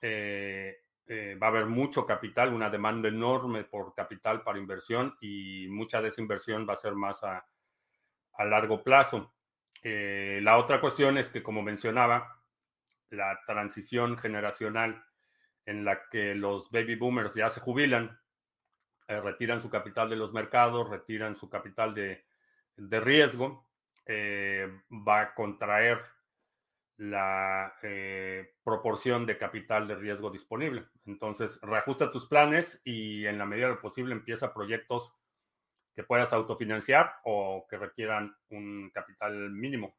[0.00, 5.66] Eh, eh, va a haber mucho capital, una demanda enorme por capital para inversión y
[5.68, 7.46] mucha de esa inversión va a ser más a,
[8.38, 9.32] largo plazo.
[9.82, 12.40] Eh, la otra cuestión es que, como mencionaba,
[13.10, 15.04] la transición generacional
[15.64, 18.18] en la que los baby boomers ya se jubilan,
[19.08, 22.25] retiran su capital de los mercados, retiran su capital de,
[22.76, 23.66] de riesgo
[24.06, 26.00] eh, va a contraer
[26.98, 30.86] la eh, proporción de capital de riesgo disponible.
[31.04, 35.14] Entonces, reajusta tus planes y en la medida de lo posible empieza proyectos
[35.94, 39.96] que puedas autofinanciar o que requieran un capital mínimo.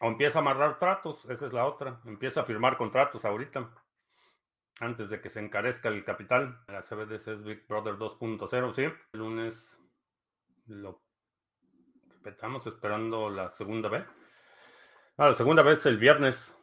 [0.00, 2.00] O empieza a amarrar tratos, esa es la otra.
[2.04, 3.70] Empieza a firmar contratos ahorita,
[4.80, 6.60] antes de que se encarezca el capital.
[6.66, 8.82] La CBDC es Big Brother 2.0, ¿sí?
[8.82, 9.78] El lunes
[10.66, 11.02] lo
[12.08, 14.04] respetamos esperando la segunda vez.
[15.16, 16.56] Ah, la segunda vez el viernes.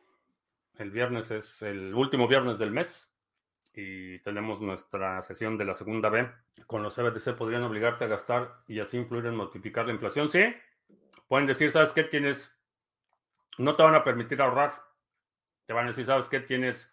[0.77, 3.11] El viernes es el último viernes del mes
[3.73, 6.29] y tenemos nuestra sesión de la segunda vez.
[6.65, 10.31] Con los CBDC podrían obligarte a gastar y así influir en multiplicar la inflación.
[10.31, 10.53] Sí,
[11.27, 12.03] pueden decir, ¿sabes qué?
[12.03, 12.53] Tienes,
[13.57, 14.73] no te van a permitir ahorrar.
[15.65, 16.39] Te van a decir, ¿sabes qué?
[16.39, 16.89] Tienes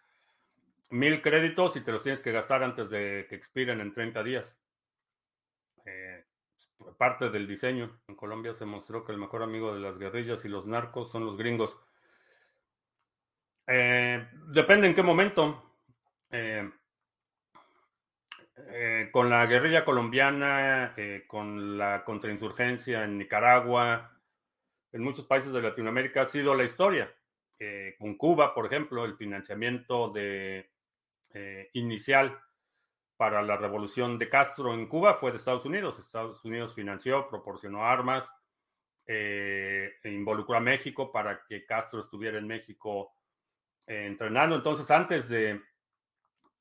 [0.91, 4.55] mil créditos y te los tienes que gastar antes de que expiren en 30 días.
[6.99, 8.01] Parte del diseño.
[8.09, 11.25] En Colombia se mostró que el mejor amigo de las guerrillas y los narcos son
[11.25, 11.79] los gringos.
[13.67, 15.63] Eh, depende en qué momento.
[16.29, 16.69] Eh,
[18.71, 20.93] Eh, con la guerrilla colombiana,
[21.27, 24.19] con la contrainsurgencia en Nicaragua,
[24.91, 27.09] en muchos países de Latinoamérica ha sido la historia.
[27.97, 30.69] Con Cuba, por ejemplo, el financiamiento de,
[31.71, 32.37] inicial
[33.19, 35.99] para la revolución de Castro en Cuba fue de Estados Unidos.
[35.99, 38.33] Estados Unidos financió, proporcionó armas,
[39.05, 43.13] e involucró a México para que Castro estuviera en México
[43.85, 44.55] entrenando.
[44.55, 45.61] Entonces, antes de,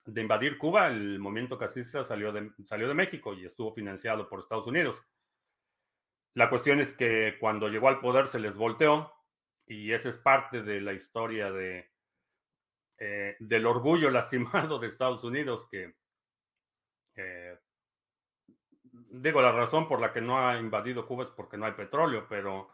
[0.06, 2.50] invadir Cuba, el movimiento casista salió de,
[2.92, 5.00] México y estuvo financiado por Estados Unidos.
[6.34, 9.14] La cuestión es que cuando llegó al poder se les volteó
[9.64, 11.52] y esa es parte de la historia
[12.98, 15.94] eh, del orgullo lastimado de Estados Unidos que,
[17.18, 17.58] eh,
[19.10, 22.26] digo, la razón por la que no ha invadido Cuba es porque no hay petróleo,
[22.28, 22.70] pero,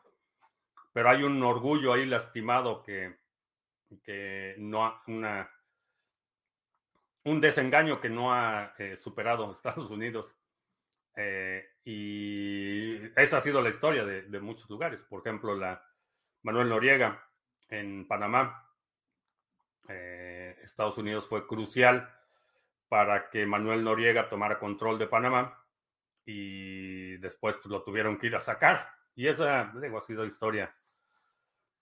[0.92, 3.16] pero hay un orgullo ahí lastimado que,
[4.02, 5.50] que no ha, una
[7.24, 10.30] un desengaño que no ha eh, superado Estados Unidos.
[11.16, 15.02] Eh, y esa ha sido la historia de, muchos lugares.
[15.02, 15.82] Por ejemplo, la
[16.42, 17.26] Manuel Noriega
[17.68, 18.60] en Panamá.
[19.86, 22.10] Estados Unidos fue crucial
[22.94, 25.60] para que Manuel Noriega tomara control de Panamá
[26.24, 28.88] y después pues, lo tuvieron que ir a sacar.
[29.16, 30.72] Y esa, digo, ha sido historia.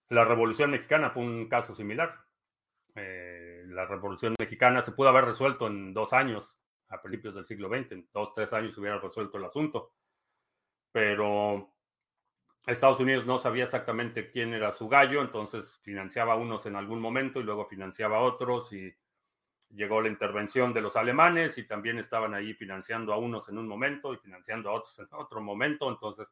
[0.08, 2.18] La Revolución Mexicana fue un caso similar.
[2.94, 6.56] Eh, la Revolución Mexicana se pudo haber resuelto en dos años,
[6.88, 9.92] a principios del siglo XX, en dos, tres años se hubiera resuelto el asunto.
[10.92, 11.74] Pero
[12.66, 17.02] Estados Unidos no sabía exactamente quién era su gallo, entonces financiaba a unos en algún
[17.02, 18.96] momento y luego financiaba a otros y
[19.75, 23.66] llegó la intervención de los alemanes y también estaban ahí financiando a unos en un
[23.66, 25.89] momento y financiando a otros en otro momento.
[25.89, 26.29] Entonces,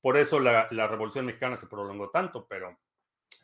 [0.00, 2.78] por eso la, la Revolución Mexicana se prolongó tanto, pero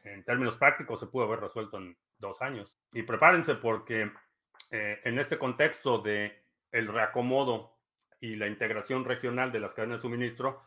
[0.05, 2.77] en términos prácticos se pudo haber resuelto en dos años.
[2.93, 4.11] Y prepárense porque
[4.71, 7.77] eh, en este contexto de el reacomodo
[8.21, 10.63] y la integración regional de las cadenas de suministro,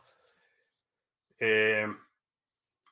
[1.38, 1.86] eh,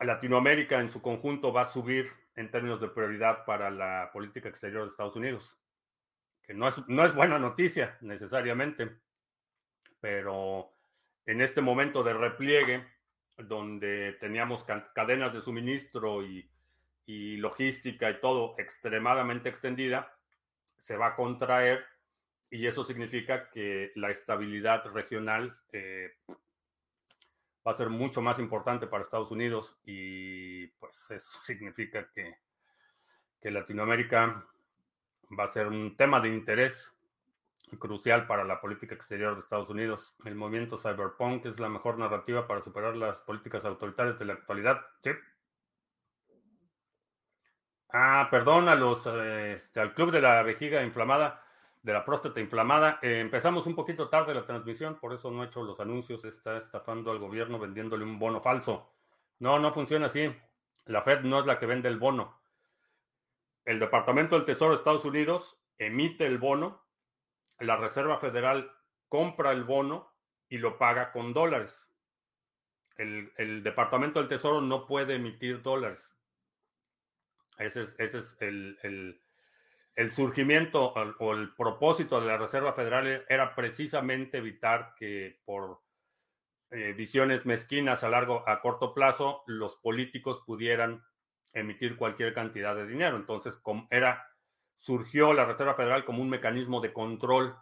[0.01, 4.83] Latinoamérica en su conjunto va a subir en términos de prioridad para la política exterior
[4.83, 5.57] de Estados Unidos,
[6.43, 8.91] que no es, no es buena noticia necesariamente,
[10.01, 10.75] pero
[11.27, 12.85] en este momento de repliegue,
[13.37, 14.65] donde teníamos
[14.95, 16.49] cadenas de suministro y,
[17.07, 20.15] logística y todo extremadamente extendida,
[20.79, 21.85] se va a contraer
[22.51, 26.15] y eso significa que la estabilidad regional eh,
[27.67, 32.39] va a ser mucho más importante para Estados Unidos y pues eso significa que,
[33.41, 34.47] que Latinoamérica
[35.39, 36.95] va a ser un tema de interés
[37.79, 40.15] crucial para la política exterior de Estados Unidos.
[40.25, 44.81] El movimiento cyberpunk es la mejor narrativa para superar las políticas autoritarias de la actualidad.
[47.93, 51.44] Ah, perdón a los, este, al club de la vejiga inflamada,
[51.85, 52.99] de la próstata inflamada.
[53.01, 56.25] Eh, empezamos un poquito tarde la transmisión, por eso no he hecho los anuncios.
[56.25, 58.91] Está estafando al gobierno vendiéndole un bono falso.
[59.39, 60.35] No, no funciona así.
[60.87, 62.41] La Fed no es la que vende el bono.
[63.65, 66.85] El Departamento del Tesoro de Estados Unidos emite el bono
[67.61, 68.71] la Reserva Federal
[69.09, 70.13] compra el bono
[70.49, 71.89] y lo paga con dólares.
[72.97, 76.17] El, Departamento del Tesoro no puede emitir dólares.
[77.59, 79.21] Ese es, el,
[80.11, 85.81] surgimiento o el propósito de la Reserva Federal era precisamente evitar que por
[86.71, 91.05] eh, visiones mezquinas a largo, a corto plazo, los políticos pudieran
[91.53, 93.17] emitir cualquier cantidad de dinero.
[93.17, 93.57] Entonces,
[93.91, 94.27] era
[94.77, 97.57] surgió la Reserva Federal como un mecanismo de control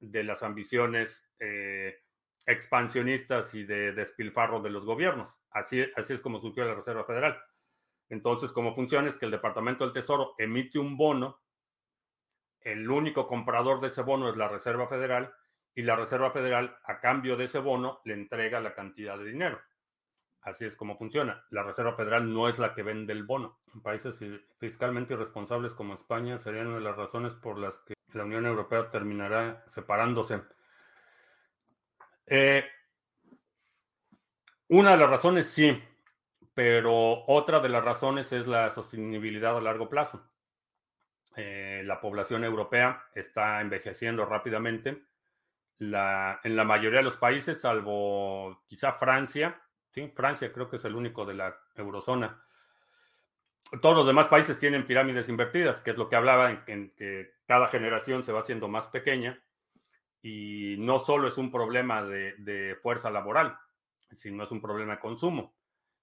[0.00, 2.00] de las ambiciones eh,
[2.46, 5.38] expansionistas y de despilfarro de los gobiernos.
[5.50, 7.38] Así, así es como surgió la Reserva Federal.
[8.08, 11.40] Entonces, cómo funciona es que el Departamento del Tesoro emite un bono,
[12.60, 15.32] el único comprador de ese bono es la Reserva Federal
[15.74, 19.60] y la Reserva Federal, a cambio de ese bono, le entrega la cantidad de dinero.
[20.40, 21.44] Así es como funciona.
[21.50, 23.58] La Reserva Federal no es la que vende el bono.
[23.82, 24.16] Países
[24.58, 28.88] fiscalmente irresponsables como España serían una de las razones por las que la Unión Europea
[28.90, 30.42] terminará separándose.
[32.26, 32.64] Eh,
[34.68, 35.82] una de las razones sí,
[36.56, 40.26] pero otra de las razones es la sostenibilidad a largo plazo.
[41.36, 45.02] Eh, la población europea está envejeciendo rápidamente.
[45.78, 49.60] en la mayoría de los países, salvo quizá Francia,
[50.14, 52.42] Francia creo que es el único de la eurozona.
[53.82, 57.68] Todos los demás países tienen pirámides invertidas, que es lo que hablaba en, que cada
[57.68, 59.42] generación se va haciendo más pequeña
[60.22, 63.58] y no solo es un problema de, fuerza laboral,
[64.10, 65.55] sino es un problema de consumo.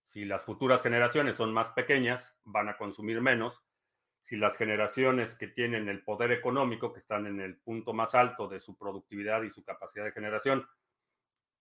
[0.03, 3.63] Si las futuras generaciones son más pequeñas, van a consumir menos
[4.23, 8.47] si las generaciones que tienen el poder económico, que están en el punto más alto
[8.47, 10.65] de su productividad y su capacidad de generación,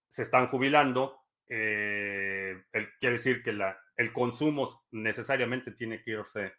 [0.08, 1.18] se están jubilando,
[1.48, 2.62] eh,
[3.00, 3.58] quiere decir que
[3.96, 6.52] el consumo necesariamente tiene que irse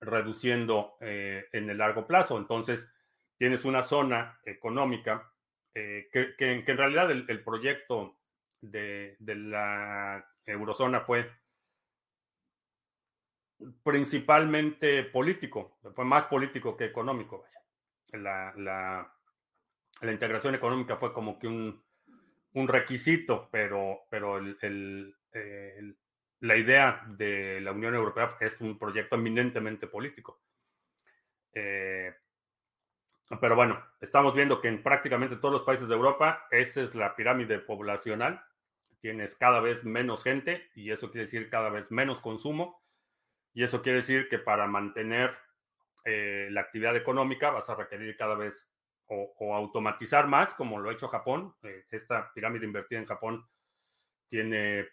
[0.00, 2.38] reduciendo eh, en el largo plazo.
[2.38, 2.90] Entonces,
[3.36, 5.30] tienes una zona económica
[5.74, 8.18] eh, que, en realidad el, proyecto
[8.60, 11.30] de, la eurozona fue
[13.82, 17.44] principalmente político, fue más político que económico.
[18.12, 19.12] La, la,
[20.12, 21.82] integración económica fue como que un,
[22.52, 25.16] un requisito, pero, pero el,
[26.40, 30.42] la idea de la Unión Europea es un proyecto eminentemente político.
[31.52, 32.14] Eh,
[33.40, 37.16] pero bueno, estamos viendo que en prácticamente todos los países de Europa, esa es la
[37.16, 38.42] pirámide poblacional.
[39.00, 42.82] Tienes cada vez menos gente y eso quiere decir cada vez menos consumo.
[43.52, 45.36] Y eso quiere decir que para mantener
[46.04, 48.68] eh, la actividad económica vas a requerir cada vez
[49.08, 51.54] o, automatizar más, como lo ha hecho Japón.
[51.62, 53.44] Eh, esta pirámide invertida en Japón
[54.28, 54.86] tiene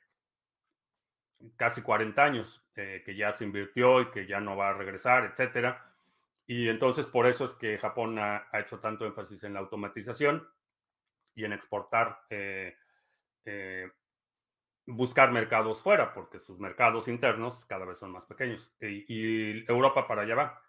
[1.55, 5.25] casi 40 años eh, que ya se invirtió y que ya no va a regresar,
[5.25, 5.92] etcétera.
[6.55, 10.47] Y entonces por eso es que Japón ha, hecho tanto énfasis en la automatización
[11.33, 12.77] y en exportar, eh,
[13.43, 13.89] eh,
[14.85, 18.71] buscar mercados fuera, porque sus mercados internos cada vez son más pequeños.
[18.79, 20.61] Y, Europa para allá va.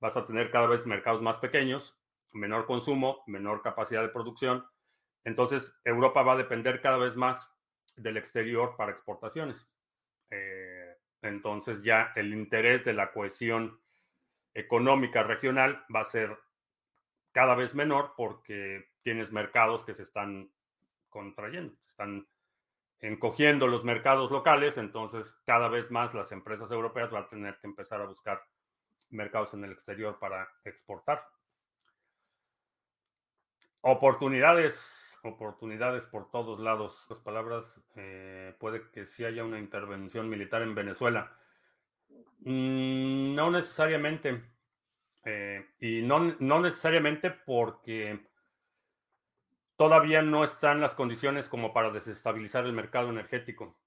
[0.00, 1.98] Vas a tener cada vez mercados más pequeños,
[2.32, 4.66] menor consumo, menor capacidad de producción.
[5.24, 7.50] Entonces Europa va a depender cada vez más
[7.96, 9.66] del exterior para exportaciones.
[10.28, 13.80] Eh, entonces ya el interés de la cohesión
[14.54, 16.38] económica regional va a ser
[17.32, 20.52] cada vez menor porque tienes mercados que se están
[21.08, 22.26] contrayendo, están
[23.00, 27.66] encogiendo los mercados locales, entonces cada vez más las empresas europeas van a tener que
[27.66, 28.42] empezar a buscar
[29.10, 31.26] mercados en el exterior para exportar.
[33.80, 37.06] Oportunidades oportunidades por todos lados.
[37.08, 41.36] Las palabras, eh, puede que sí haya una intervención militar en Venezuela.
[42.40, 44.42] Mm, no necesariamente.
[45.24, 48.26] Eh, y no, no necesariamente porque
[49.76, 53.78] todavía no están las condiciones como para desestabilizar el mercado energético.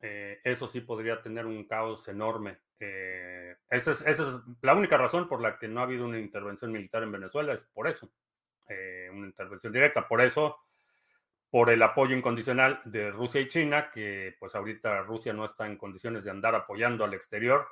[0.00, 2.58] Eh, eso sí podría tener un caos enorme.
[2.78, 4.20] esa, es, esa, es,
[4.60, 7.62] la única razón por la que no ha habido una intervención militar en Venezuela, es
[7.62, 8.10] por eso.
[9.12, 10.06] una intervención directa.
[10.06, 10.58] Por eso
[11.54, 15.76] por el apoyo incondicional de Rusia y China, que pues ahorita Rusia no está en
[15.76, 17.64] condiciones de andar apoyando al exterior.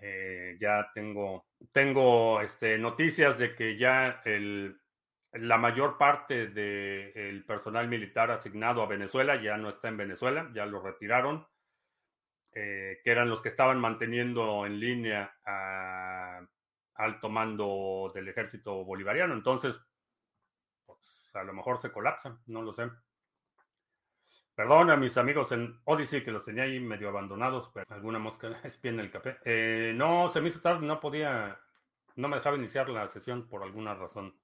[0.00, 4.80] Eh, ya tengo, tengo este, noticias de que ya el,
[5.34, 10.66] la mayor parte del personal militar asignado a Venezuela ya no está en Venezuela, ya
[10.66, 11.46] lo retiraron,
[12.54, 16.40] eh, que eran los que estaban manteniendo en línea a
[16.94, 19.32] alto mando del ejército bolivariano.
[19.32, 19.80] Entonces,
[21.36, 22.90] a lo mejor se colapsan, no lo sé.
[24.56, 28.48] Perdón a mis amigos en Odyssey que los tenía ahí medio abandonados, pero alguna mosca
[28.64, 29.36] espía en el café.
[29.44, 31.60] Eh, no, se me hizo tarde, no podía,
[32.14, 34.34] no me dejaba iniciar la sesión por alguna razón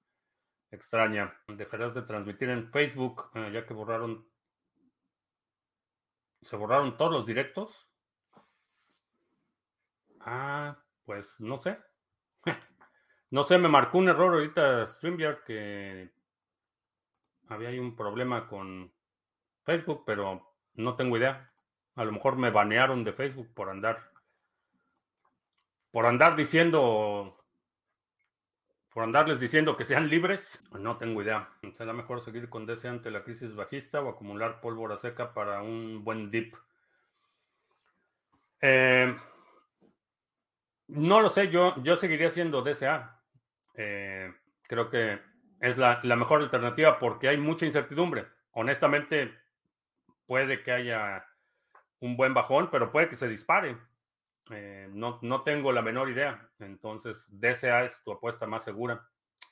[0.71, 1.35] extraña.
[1.49, 4.27] Dejarás de transmitir en Facebook, eh, ya que borraron,
[6.43, 7.89] se borraron todos los directos.
[10.21, 10.77] Ah,
[11.07, 11.79] pues no sé.
[13.31, 16.13] no sé, me marcó un error ahorita StreamYard que
[17.53, 18.93] había ahí un problema con
[19.65, 21.53] Facebook, pero no tengo idea.
[21.95, 24.11] A lo mejor me banearon de Facebook por andar
[25.91, 27.39] por andar diciendo
[28.93, 31.49] por andarles diciendo que sean libres, no tengo idea.
[31.73, 36.05] ¿Será mejor seguir con DC ante la crisis bajista o acumular pólvora seca para un
[36.05, 36.55] buen dip?
[38.61, 39.17] Eh,
[40.89, 43.19] no lo sé, yo, yo seguiría siendo DCA.
[43.75, 44.31] Eh,
[44.65, 45.21] creo que
[45.63, 48.27] es la, mejor alternativa porque hay mucha incertidumbre.
[48.51, 49.33] Honestamente,
[50.27, 51.25] puede que haya
[52.01, 53.79] un buen bajón, pero puede que se dispare.
[54.51, 56.51] Eh, no, no tengo la menor idea.
[56.59, 59.09] Entonces, DCA es tu apuesta más segura.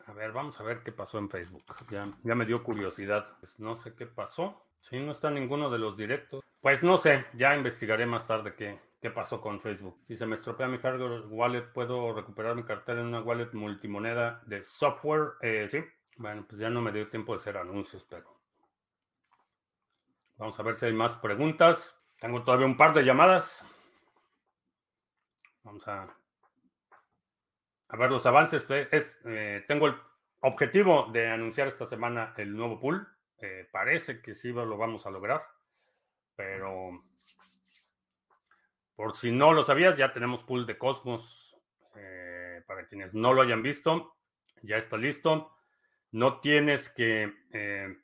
[0.07, 1.63] A ver, vamos a ver qué pasó en Facebook.
[1.91, 3.29] Ya, ya me dio curiosidad.
[3.39, 4.67] Pues no sé qué pasó.
[4.81, 6.43] Si no está ninguno de los directos.
[6.61, 9.97] Pues no sé, ya investigaré más tarde qué, qué pasó con Facebook.
[10.09, 14.43] Si se me estropea mi hardware wallet, ¿puedo recuperar mi cartera en una wallet multimoneda
[14.47, 15.35] de software?
[15.41, 15.85] Eh, sí.
[16.17, 18.41] Bueno, pues ya no me dio tiempo de hacer anuncios, pero
[20.37, 21.97] vamos a ver si hay más preguntas.
[22.19, 23.65] Tengo todavía un par de llamadas.
[25.63, 26.07] Vamos a,
[27.89, 28.67] a ver los avances.
[28.71, 29.97] Es, eh, tengo el
[30.41, 33.09] objetivo de anunciar esta semana el nuevo pool.
[33.39, 35.43] Eh, parece que sí lo vamos a lograr,
[36.37, 37.05] pero
[38.95, 41.57] por si no lo sabías, ya tenemos pool de Cosmos.
[41.95, 44.17] Eh, para quienes no lo hayan visto,
[44.63, 45.57] ya está listo.
[46.13, 47.97] No tienes que eh,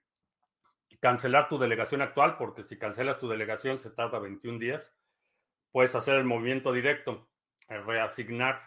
[1.00, 4.94] cancelar tu delegación actual, porque si cancelas tu delegación se tarda 21 días.
[5.72, 7.28] Puedes hacer el movimiento directo,
[7.68, 8.62] reasignar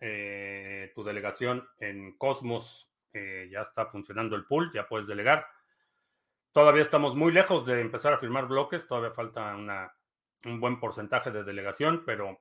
[0.00, 2.90] eh, tu delegación en Cosmos.
[3.12, 5.46] ya está funcionando el pool, ya puedes delegar.
[6.52, 9.56] Todavía estamos muy lejos de empezar a firmar bloques, todavía falta
[10.44, 12.40] un buen porcentaje de delegación, pero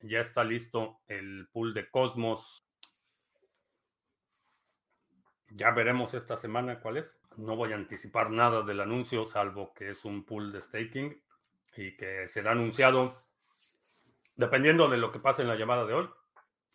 [0.00, 2.63] ya está listo el pool de Cosmos.
[5.56, 7.14] Ya veremos esta semana cuál es.
[7.36, 11.22] No voy a anticipar nada del anuncio, salvo que es un pool de staking
[11.76, 13.16] y que será anunciado
[14.34, 16.10] dependiendo de lo que pase en la llamada de hoy,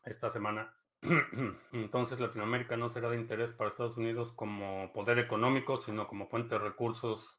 [0.05, 0.73] esta semana.
[1.73, 6.55] Entonces Latinoamérica no será de interés para Estados Unidos como poder económico, sino como fuente
[6.55, 7.37] de recursos.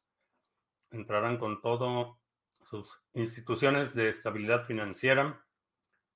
[0.91, 2.19] Entrarán con todo
[2.63, 5.43] sus instituciones de estabilidad financiera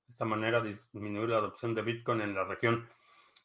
[0.06, 2.88] de esta manera disminuir la adopción de Bitcoin en la región.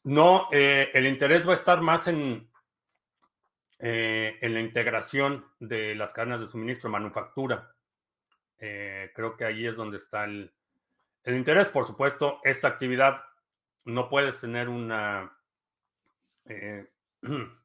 [0.03, 2.49] No, eh, el interés va a estar más en,
[3.79, 7.75] eh, en la integración de las cadenas de suministro, manufactura.
[8.57, 10.53] Eh, creo que ahí es donde está el,
[11.23, 11.67] el, interés.
[11.67, 13.23] Por supuesto, esta actividad
[13.85, 15.37] no puedes tener una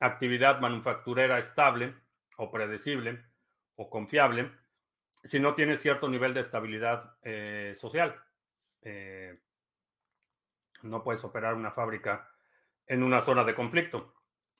[0.00, 1.94] actividad manufacturera estable
[2.36, 3.24] o predecible
[3.76, 4.50] o confiable
[5.24, 8.16] si no tienes cierto nivel de estabilidad eh, social.
[10.82, 12.30] Eh, no puedes operar una fábrica
[12.86, 14.14] en una zona de conflicto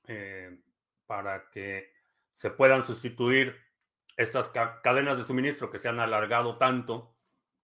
[0.07, 0.59] eh,
[1.05, 1.91] para que
[2.33, 3.57] se puedan sustituir
[4.17, 7.15] estas cadenas de suministro que se han alargado tanto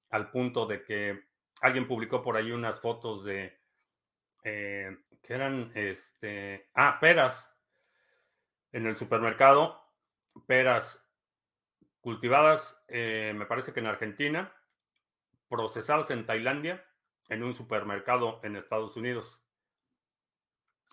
[0.10, 1.24] al punto de que
[1.62, 3.58] alguien publicó por ahí unas fotos de
[4.44, 7.54] que eran este ah peras
[8.72, 9.88] en el supermercado
[10.46, 11.04] peras
[12.02, 14.54] cultivadas, eh, me parece que en Argentina,
[15.50, 16.86] procesadas en Tailandia,
[17.30, 19.42] en un supermercado en Estados Unidos.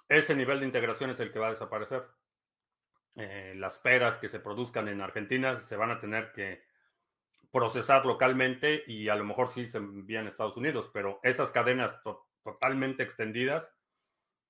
[0.08, 2.04] Ese nivel de integración es el que va a desaparecer.
[3.16, 6.64] Eh, las peras que se produzcan en Argentina se van a tener que
[7.52, 11.96] procesar localmente y a lo mejor sí se envían a Estados Unidos, pero esas cadenas
[12.42, 13.72] totalmente extendidas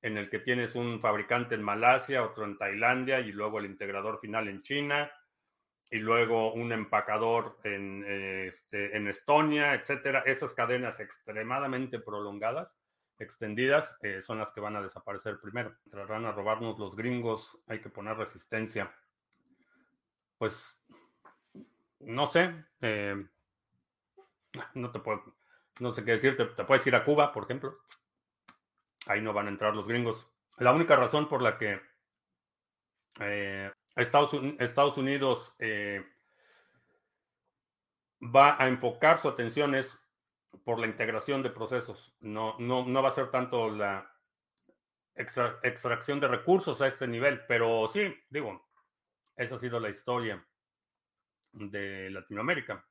[0.01, 4.21] en el que tienes un fabricante en Malasia, otro en Tailandia y luego el integrador
[4.21, 5.11] final en China
[5.91, 10.23] y luego un empacador en, este, en Estonia, etcétera.
[10.27, 12.77] Esas cadenas extremadamente prolongadas,
[13.19, 15.77] extendidas, eh, son las que van a desaparecer primero.
[15.85, 18.93] Entrarán a robarnos los gringos, hay que poner resistencia.
[20.39, 20.79] Pues,
[22.01, 23.27] no sé, eh,
[24.75, 25.37] no te puedo,
[25.81, 27.79] no sé qué decirte, te puedes ir a Cuba, por ejemplo.
[29.07, 30.27] Ahí no van a entrar los gringos.
[30.59, 31.81] La única razón por la que
[33.21, 36.05] eh, Estados, Unidos eh,
[38.21, 39.75] va a enfocar su atención
[40.65, 42.15] por la integración de procesos.
[42.21, 44.11] No, no, no va a ser tanto la
[45.15, 48.69] extracción de recursos a este nivel, pero sí, digo,
[49.37, 50.45] esa ha sido la historia
[51.53, 52.85] de Latinoamérica.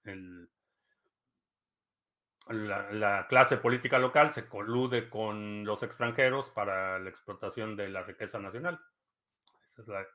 [2.48, 8.40] la, clase política local se colude con los extranjeros para la explotación de la riqueza
[8.40, 8.80] nacional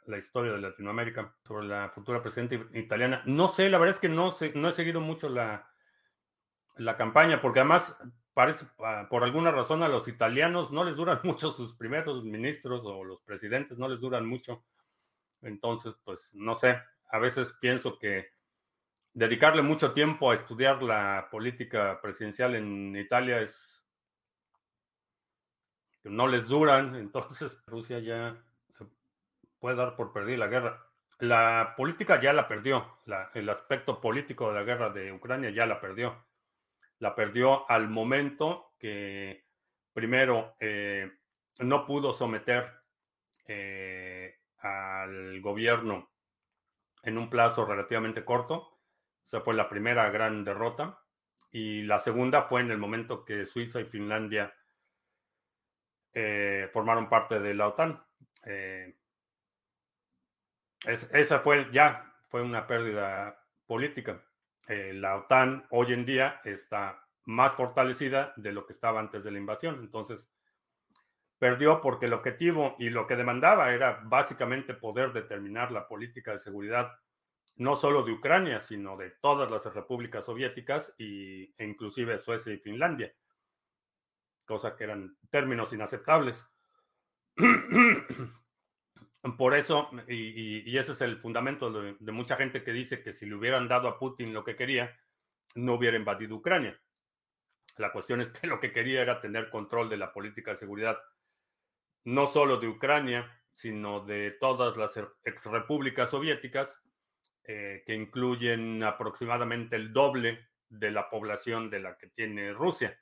[0.06, 3.22] la, historia de Latinoamérica sobre la futura presidenta italiana.
[3.26, 5.68] No sé, la verdad es que no, no he seguido mucho la,
[6.76, 7.96] la campaña, porque además
[8.34, 12.82] parece, ah, por alguna razón a los italianos no les duran mucho sus primeros ministros
[12.84, 14.64] o los presidentes, no les duran mucho.
[15.42, 16.80] Entonces, pues no sé,
[17.10, 18.28] a veces pienso que
[19.12, 23.84] dedicarle mucho tiempo a estudiar la política presidencial en Italia es
[26.04, 28.40] no les duran, entonces Rusia ya
[29.58, 30.88] puede dar por perdida la guerra.
[31.18, 32.98] La política ya la perdió,
[33.34, 36.24] el aspecto político de la guerra de Ucrania ya la perdió.
[37.00, 39.44] La perdió al momento que
[39.92, 41.10] primero eh,
[41.58, 42.72] no pudo someter
[43.46, 46.08] eh, al gobierno
[47.02, 48.78] en un plazo relativamente corto.
[49.26, 51.00] Esa fue la primera gran derrota.
[51.50, 54.54] Y la segunda fue en el momento que Suiza y Finlandia
[56.12, 58.04] eh, formaron parte de la OTAN
[60.84, 64.24] esa fue ya fue una pérdida política.
[64.68, 69.30] Eh, la OTAN hoy en día está más fortalecida de lo que estaba antes de
[69.30, 69.78] la invasión.
[69.80, 70.30] Entonces,
[71.38, 76.38] perdió porque el objetivo y lo que demandaba era básicamente poder determinar la política de
[76.38, 76.98] seguridad
[77.56, 82.58] no solo de Ucrania, sino de todas las repúblicas soviéticas y, e inclusive Suecia y
[82.58, 83.12] Finlandia,
[84.44, 86.46] cosa que eran términos inaceptables.
[89.36, 93.34] Por eso, y, ese es el fundamento de, mucha gente que dice que si le
[93.34, 94.96] hubieran dado a Putin lo que quería,
[95.56, 96.80] no hubiera invadido Ucrania.
[97.78, 100.98] La cuestión es que lo que quería era tener control de la política de seguridad,
[102.04, 106.80] no solo de Ucrania, sino de todas las exrepúblicas soviéticas,
[107.42, 113.00] eh, que incluyen aproximadamente el doble de la población de la que tiene Rusia.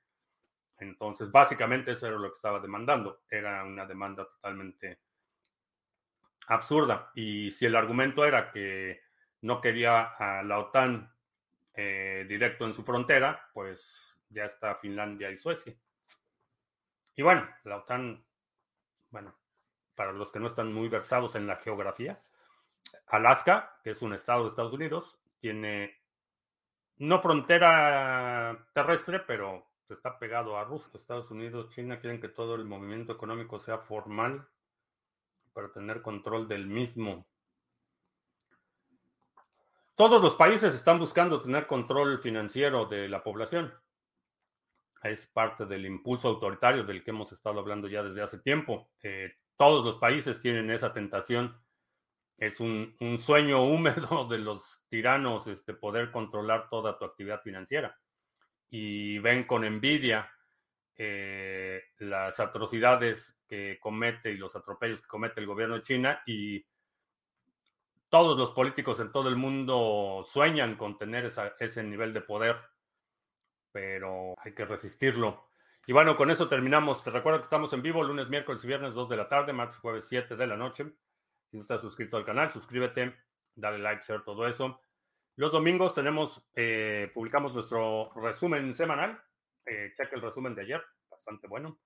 [0.78, 3.22] Entonces, básicamente eso era lo que estaba demandando.
[3.28, 5.00] Era una demanda totalmente
[6.46, 7.10] absurda.
[7.14, 9.00] Y si el argumento era que
[9.42, 11.12] no quería a la OTAN
[11.74, 15.74] eh, directo en su frontera, pues ya está Finlandia y Suecia.
[17.14, 18.24] Y bueno, la OTAN,
[19.10, 19.34] bueno,
[19.94, 22.20] para los que no están muy versados en la geografía,
[23.08, 26.00] Alaska, que es un estado de Estados Unidos, tiene
[26.98, 30.90] no frontera terrestre, pero está pegado a Rusia.
[30.94, 34.48] Estados Unidos, China quieren que todo el movimiento económico sea formal
[35.56, 37.26] para tener control del mismo.
[39.94, 43.72] Todos los países están buscando tener control financiero de la población.
[45.02, 48.90] Es parte del impulso autoritario del que hemos estado hablando ya desde hace tiempo.
[49.02, 51.58] Eh, todos los países tienen esa tentación.
[52.36, 57.98] Es un, sueño húmedo de los tiranos este, poder controlar toda tu actividad financiera.
[58.68, 60.30] Y ven con envidia
[60.98, 66.64] eh, las atrocidades que comete y los atropellos que comete el gobierno de China y
[68.08, 72.56] todos los políticos en todo el mundo sueñan con tener ese nivel de poder,
[73.72, 75.48] pero hay que resistirlo.
[75.86, 77.04] Y bueno, con eso terminamos.
[77.04, 79.78] Te recuerdo que estamos en vivo lunes, miércoles y viernes 2 de la tarde, martes,
[79.78, 80.84] jueves 7 de la noche.
[81.50, 83.14] Si no estás suscrito al canal, suscríbete,
[83.54, 84.80] dale like, share, todo eso.
[85.36, 89.20] Los domingos tenemos, eh, publicamos nuestro resumen semanal.
[89.64, 91.78] Eh, cheque el resumen de ayer, bastante bueno.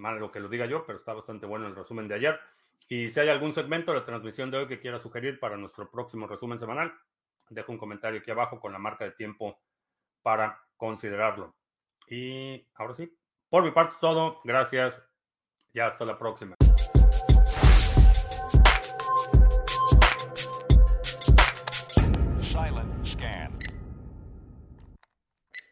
[0.00, 2.40] Mal lo que lo diga yo, pero está bastante bueno el resumen de ayer.
[2.88, 5.90] Y si hay algún segmento de la transmisión de hoy que quiera sugerir para nuestro
[5.90, 6.92] próximo resumen semanal,
[7.50, 9.60] dejo un comentario aquí abajo con la marca de tiempo
[10.22, 11.54] para considerarlo.
[12.08, 13.16] Y ahora sí,
[13.48, 14.40] por mi parte es todo.
[14.44, 15.02] Gracias.
[15.72, 16.56] Ya hasta la próxima.